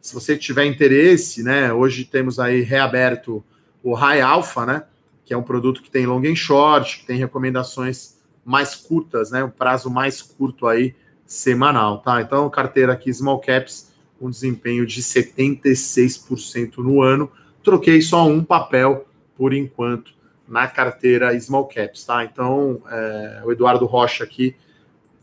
Se 0.00 0.14
você 0.14 0.36
tiver 0.36 0.66
interesse, 0.66 1.42
né? 1.42 1.72
Hoje 1.72 2.04
temos 2.04 2.38
aí 2.38 2.60
reaberto 2.60 3.42
o 3.82 3.94
High 3.94 4.20
Alpha, 4.20 4.66
né? 4.66 4.84
Que 5.24 5.32
é 5.32 5.36
um 5.36 5.42
produto 5.42 5.82
que 5.82 5.90
tem 5.90 6.06
long 6.06 6.22
and 6.26 6.36
short, 6.36 7.00
que 7.00 7.06
tem 7.06 7.18
recomendações 7.18 8.18
mais 8.44 8.74
curtas, 8.74 9.30
né? 9.30 9.42
Um 9.42 9.50
prazo 9.50 9.90
mais 9.90 10.20
curto 10.20 10.66
aí 10.66 10.94
semanal, 11.26 11.98
tá? 11.98 12.20
Então, 12.20 12.48
carteira 12.50 12.92
aqui 12.92 13.12
Small 13.12 13.40
Caps 13.40 13.92
com 14.18 14.30
desempenho 14.30 14.86
de 14.86 15.02
76% 15.02 16.78
no 16.78 17.02
ano. 17.02 17.30
Troquei 17.62 18.00
só 18.02 18.26
um 18.26 18.42
papel 18.42 19.06
por 19.36 19.52
enquanto 19.52 20.12
na 20.48 20.66
carteira 20.66 21.38
Small 21.38 21.66
Caps, 21.66 22.04
tá? 22.04 22.24
Então, 22.24 22.82
é, 22.90 23.42
o 23.44 23.52
Eduardo 23.52 23.84
Rocha 23.84 24.24
aqui, 24.24 24.56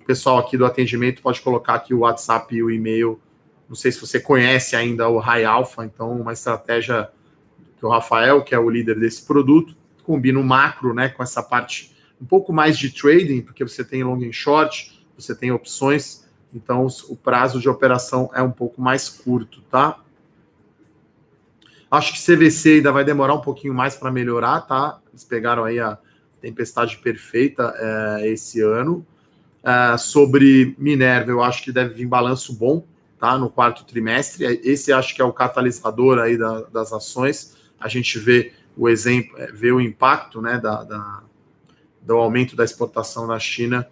o 0.02 0.06
pessoal 0.06 0.38
aqui 0.38 0.56
do 0.56 0.66
atendimento 0.66 1.22
pode 1.22 1.42
colocar 1.42 1.76
aqui 1.76 1.94
o 1.94 2.00
WhatsApp 2.00 2.56
e 2.56 2.62
o 2.62 2.70
e-mail. 2.70 3.20
Não 3.68 3.76
sei 3.76 3.92
se 3.92 4.00
você 4.00 4.20
conhece 4.20 4.76
ainda 4.76 5.10
o 5.10 5.18
High 5.18 5.46
Alpha, 5.46 5.84
então 5.84 6.12
uma 6.12 6.34
estratégia 6.34 7.10
que 7.78 7.86
o 7.86 7.90
Rafael, 7.90 8.44
que 8.44 8.54
é 8.54 8.60
o 8.60 8.70
líder 8.70 9.00
desse 9.00 9.26
produto, 9.26 9.76
combina 10.04 10.40
o 10.40 10.44
macro, 10.44 10.94
né, 10.94 11.10
com 11.10 11.24
essa 11.24 11.42
parte 11.42 11.96
um 12.22 12.26
pouco 12.26 12.54
mais 12.54 12.78
de 12.78 12.92
trading, 12.92 13.42
porque 13.42 13.64
você 13.64 13.84
tem 13.84 14.04
long 14.04 14.24
and 14.24 14.32
short, 14.32 15.04
você 15.18 15.36
tem 15.36 15.52
opções, 15.52 16.26
então 16.54 16.88
o 17.10 17.16
prazo 17.16 17.60
de 17.60 17.68
operação 17.68 18.30
é 18.34 18.42
um 18.42 18.52
pouco 18.52 18.82
mais 18.82 19.10
curto, 19.10 19.62
tá? 19.64 20.00
Acho 21.90 22.14
que 22.14 22.20
CVC 22.20 22.76
ainda 22.76 22.92
vai 22.92 23.04
demorar 23.04 23.34
um 23.34 23.42
pouquinho 23.42 23.74
mais 23.74 23.96
para 23.96 24.12
melhorar, 24.12 24.62
tá? 24.62 25.00
Eles 25.10 25.24
pegaram 25.24 25.64
aí 25.64 25.80
a 25.80 25.98
tempestade 26.42 26.98
perfeita 26.98 27.74
é, 27.78 28.30
esse 28.30 28.62
ano. 28.62 29.06
É, 29.64 29.98
sobre 29.98 30.76
Minerva, 30.78 31.32
eu 31.32 31.42
acho 31.42 31.64
que 31.64 31.72
deve 31.72 31.94
vir 31.94 32.06
balanço 32.06 32.54
bom, 32.54 32.86
tá? 33.20 33.38
No 33.38 33.50
quarto 33.50 33.86
trimestre. 33.86 34.60
Esse 34.64 34.92
acho 34.92 35.16
que 35.16 35.22
é 35.22 35.26
o 35.26 35.34
catalisador 35.34 36.20
aí 36.20 36.38
da, 36.38 36.62
das 36.64 36.92
ações. 36.92 37.56
A 37.80 37.88
gente 37.88 38.20
vê 38.20 38.52
o 38.76 38.90
exemplo, 38.90 39.38
é, 39.38 39.52
vê 39.52 39.72
o 39.72 39.80
impacto, 39.80 40.42
né, 40.42 40.60
da, 40.60 40.84
da, 40.84 41.24
do 42.02 42.16
aumento 42.16 42.56
da 42.56 42.64
exportação 42.64 43.26
na 43.26 43.40
China 43.40 43.88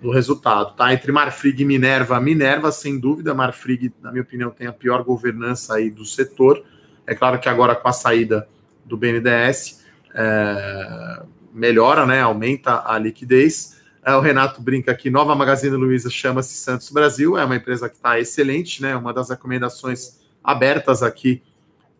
no 0.00 0.10
resultado, 0.10 0.74
tá? 0.74 0.92
Entre 0.92 1.12
Marfrig 1.12 1.62
e 1.62 1.64
Minerva, 1.64 2.18
Minerva, 2.20 2.72
sem 2.72 2.98
dúvida, 2.98 3.32
Marfrig, 3.32 3.92
na 4.02 4.10
minha 4.10 4.22
opinião, 4.22 4.50
tem 4.50 4.66
a 4.66 4.72
pior 4.72 5.04
governança 5.04 5.76
aí 5.76 5.88
do 5.88 6.04
setor. 6.04 6.64
É 7.06 7.14
claro 7.14 7.38
que 7.38 7.48
agora 7.48 7.74
com 7.74 7.88
a 7.88 7.92
saída 7.92 8.48
do 8.84 8.96
BNDES 8.96 9.84
é, 10.14 11.22
melhora, 11.52 12.06
né? 12.06 12.20
Aumenta 12.20 12.82
a 12.86 12.98
liquidez. 12.98 13.80
É, 14.04 14.14
o 14.14 14.20
Renato 14.20 14.60
brinca 14.60 14.90
aqui, 14.90 15.10
nova 15.10 15.34
Magazine 15.34 15.76
Luiza 15.76 16.10
chama-se 16.10 16.54
Santos 16.54 16.90
Brasil, 16.90 17.38
é 17.38 17.44
uma 17.44 17.54
empresa 17.56 17.88
que 17.88 17.96
está 17.96 18.18
excelente, 18.18 18.82
né? 18.82 18.96
Uma 18.96 19.12
das 19.12 19.30
recomendações 19.30 20.20
abertas 20.42 21.02
aqui 21.02 21.42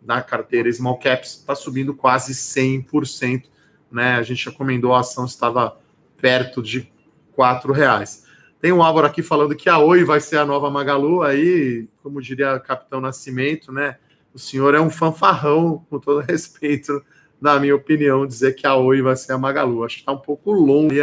na 0.03 0.21
carteira 0.21 0.73
Small 0.73 0.99
Caps 0.99 1.39
está 1.39 1.55
subindo 1.55 1.95
quase 1.95 2.35
100%, 2.35 3.45
né? 3.91 4.17
A 4.17 4.23
gente 4.23 4.49
recomendou 4.49 4.95
a 4.95 5.01
ação 5.01 5.25
estava 5.25 5.79
perto 6.21 6.61
de 6.61 6.91
quatro 7.35 7.73
reais. 7.73 8.25
Tem 8.61 8.73
um 8.73 8.83
Álvaro 8.83 9.07
aqui 9.07 9.23
falando 9.23 9.57
que 9.57 9.69
a 9.69 9.79
Oi 9.79 10.05
vai 10.05 10.21
ser 10.21 10.39
a 10.39 10.47
nova 10.47 10.71
Magalu, 10.71 11.23
aí, 11.23 11.89
como 12.03 12.21
diria 12.21 12.59
Capitão 12.61 13.01
Nascimento, 13.01 13.73
né? 13.73 13.97
O 14.35 14.39
senhor 14.39 14.75
é 14.75 14.81
um 14.81 14.91
fanfarrão, 14.91 15.85
com 15.91 15.99
todo 15.99 16.21
respeito, 16.27 17.05
na 17.41 17.59
minha 17.59 17.75
opinião, 17.75 18.27
dizer 18.27 18.55
que 18.55 18.67
a 18.67 18.75
Oi 18.77 19.03
vai 19.03 19.17
ser 19.17 19.33
a 19.33 19.39
Magalu. 19.39 19.85
Acho 19.85 19.97
que 19.97 20.03
está 20.03 20.13
um 20.13 20.19
pouco 20.19 20.53
longe, 20.53 20.97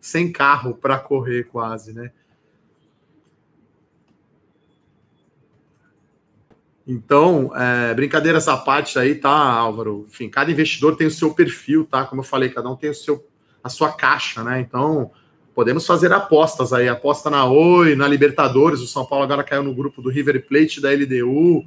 sem 0.00 0.32
carro 0.32 0.74
para 0.74 0.98
correr 0.98 1.44
quase, 1.44 1.92
né? 1.92 2.10
Então, 6.86 7.52
é, 7.54 7.94
brincadeira 7.94 8.38
essa 8.38 8.56
parte 8.56 8.98
aí, 8.98 9.14
tá, 9.14 9.30
Álvaro? 9.30 10.04
Enfim, 10.08 10.28
cada 10.28 10.50
investidor 10.50 10.96
tem 10.96 11.06
o 11.06 11.10
seu 11.10 11.32
perfil, 11.32 11.84
tá? 11.84 12.04
Como 12.04 12.20
eu 12.20 12.24
falei, 12.24 12.48
cada 12.48 12.68
um 12.68 12.74
tem 12.76 12.90
o 12.90 12.94
seu, 12.94 13.24
a 13.62 13.68
sua 13.68 13.92
caixa, 13.92 14.42
né? 14.42 14.60
Então, 14.60 15.12
podemos 15.54 15.86
fazer 15.86 16.12
apostas 16.12 16.72
aí. 16.72 16.88
Aposta 16.88 17.30
na 17.30 17.44
Oi, 17.44 17.94
na 17.94 18.08
Libertadores. 18.08 18.80
O 18.80 18.88
São 18.88 19.06
Paulo 19.06 19.24
agora 19.24 19.44
caiu 19.44 19.62
no 19.62 19.74
grupo 19.74 20.02
do 20.02 20.10
River 20.10 20.44
Plate, 20.46 20.80
da 20.80 20.90
LDU. 20.90 21.64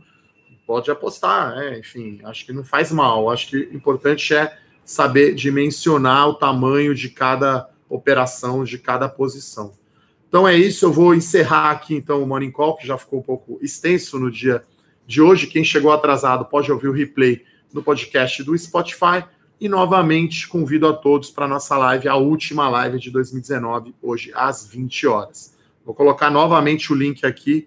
Pode 0.66 0.90
apostar, 0.90 1.56
né? 1.56 1.80
Enfim, 1.80 2.20
acho 2.24 2.46
que 2.46 2.54
não 2.54 2.64
faz 2.64 2.92
mal. 2.92 3.30
Acho 3.30 3.48
que 3.48 3.58
o 3.58 3.76
importante 3.76 4.34
é 4.34 4.58
saber 4.84 5.34
dimensionar 5.36 6.30
o 6.30 6.34
tamanho 6.34 6.94
de 6.94 7.10
cada 7.10 7.70
operação, 7.90 8.64
de 8.64 8.78
cada 8.78 9.08
posição. 9.08 9.74
Então 10.28 10.48
é 10.48 10.56
isso, 10.56 10.86
eu 10.86 10.92
vou 10.92 11.14
encerrar 11.14 11.72
aqui 11.72 11.96
então 11.96 12.22
o 12.22 12.28
Morning 12.28 12.52
Call, 12.52 12.76
que 12.76 12.86
já 12.86 12.98
ficou 12.98 13.20
um 13.20 13.24
pouco 13.24 13.58
extenso 13.62 14.20
no 14.20 14.30
dia 14.30 14.64
de 15.06 15.22
hoje. 15.22 15.48
Quem 15.48 15.64
chegou 15.64 15.92
atrasado 15.92 16.46
pode 16.46 16.72
ouvir 16.72 16.88
o 16.88 16.92
replay 16.92 17.44
no 17.72 17.84
podcast 17.84 18.44
do 18.44 18.58
Spotify. 18.58 19.24
E 19.58 19.70
novamente 19.70 20.50
convido 20.50 20.86
a 20.86 20.94
todos 20.94 21.32
para 21.32 21.46
a 21.46 21.48
nossa 21.48 21.78
live, 21.78 22.10
a 22.10 22.16
última 22.16 22.68
live 22.68 23.00
de 23.00 23.10
2019, 23.10 23.96
hoje 24.02 24.30
às 24.36 24.68
20 24.68 25.08
horas. 25.08 25.56
Vou 25.86 25.96
colocar 25.96 26.30
novamente 26.30 26.92
o 26.92 26.96
link 26.96 27.26
aqui 27.26 27.66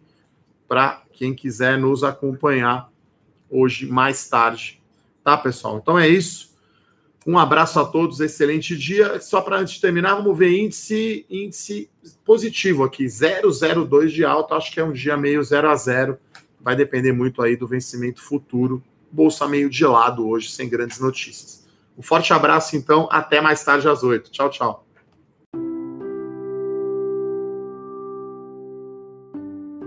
para 0.68 1.03
quem 1.18 1.34
quiser 1.34 1.76
nos 1.76 2.04
acompanhar 2.04 2.92
hoje 3.50 3.86
mais 3.86 4.28
tarde. 4.28 4.80
Tá, 5.24 5.36
pessoal? 5.36 5.78
Então 5.82 5.98
é 5.98 6.08
isso. 6.08 6.56
Um 7.26 7.36
abraço 7.36 7.80
a 7.80 7.84
todos, 7.84 8.20
excelente 8.20 8.76
dia. 8.76 9.20
Só 9.20 9.40
para 9.40 9.58
antes 9.58 9.74
de 9.74 9.80
terminar, 9.80 10.14
vamos 10.14 10.38
ver 10.38 10.56
índice, 10.56 11.26
índice 11.28 11.90
positivo 12.24 12.84
aqui, 12.84 13.06
002 13.08 14.12
de 14.12 14.24
alta. 14.24 14.54
Acho 14.54 14.72
que 14.72 14.78
é 14.78 14.84
um 14.84 14.92
dia 14.92 15.16
meio 15.16 15.42
0 15.42 15.68
a 15.68 15.74
0 15.74 16.16
vai 16.60 16.76
depender 16.76 17.12
muito 17.12 17.42
aí 17.42 17.56
do 17.56 17.66
vencimento 17.66 18.22
futuro. 18.22 18.82
Bolsa 19.10 19.48
meio 19.48 19.68
de 19.68 19.84
lado 19.84 20.28
hoje, 20.28 20.50
sem 20.50 20.68
grandes 20.68 21.00
notícias. 21.00 21.66
Um 21.96 22.02
forte 22.02 22.32
abraço, 22.32 22.76
então. 22.76 23.08
Até 23.10 23.40
mais 23.40 23.64
tarde 23.64 23.88
às 23.88 24.04
8. 24.04 24.30
Tchau, 24.30 24.50
tchau. 24.50 24.88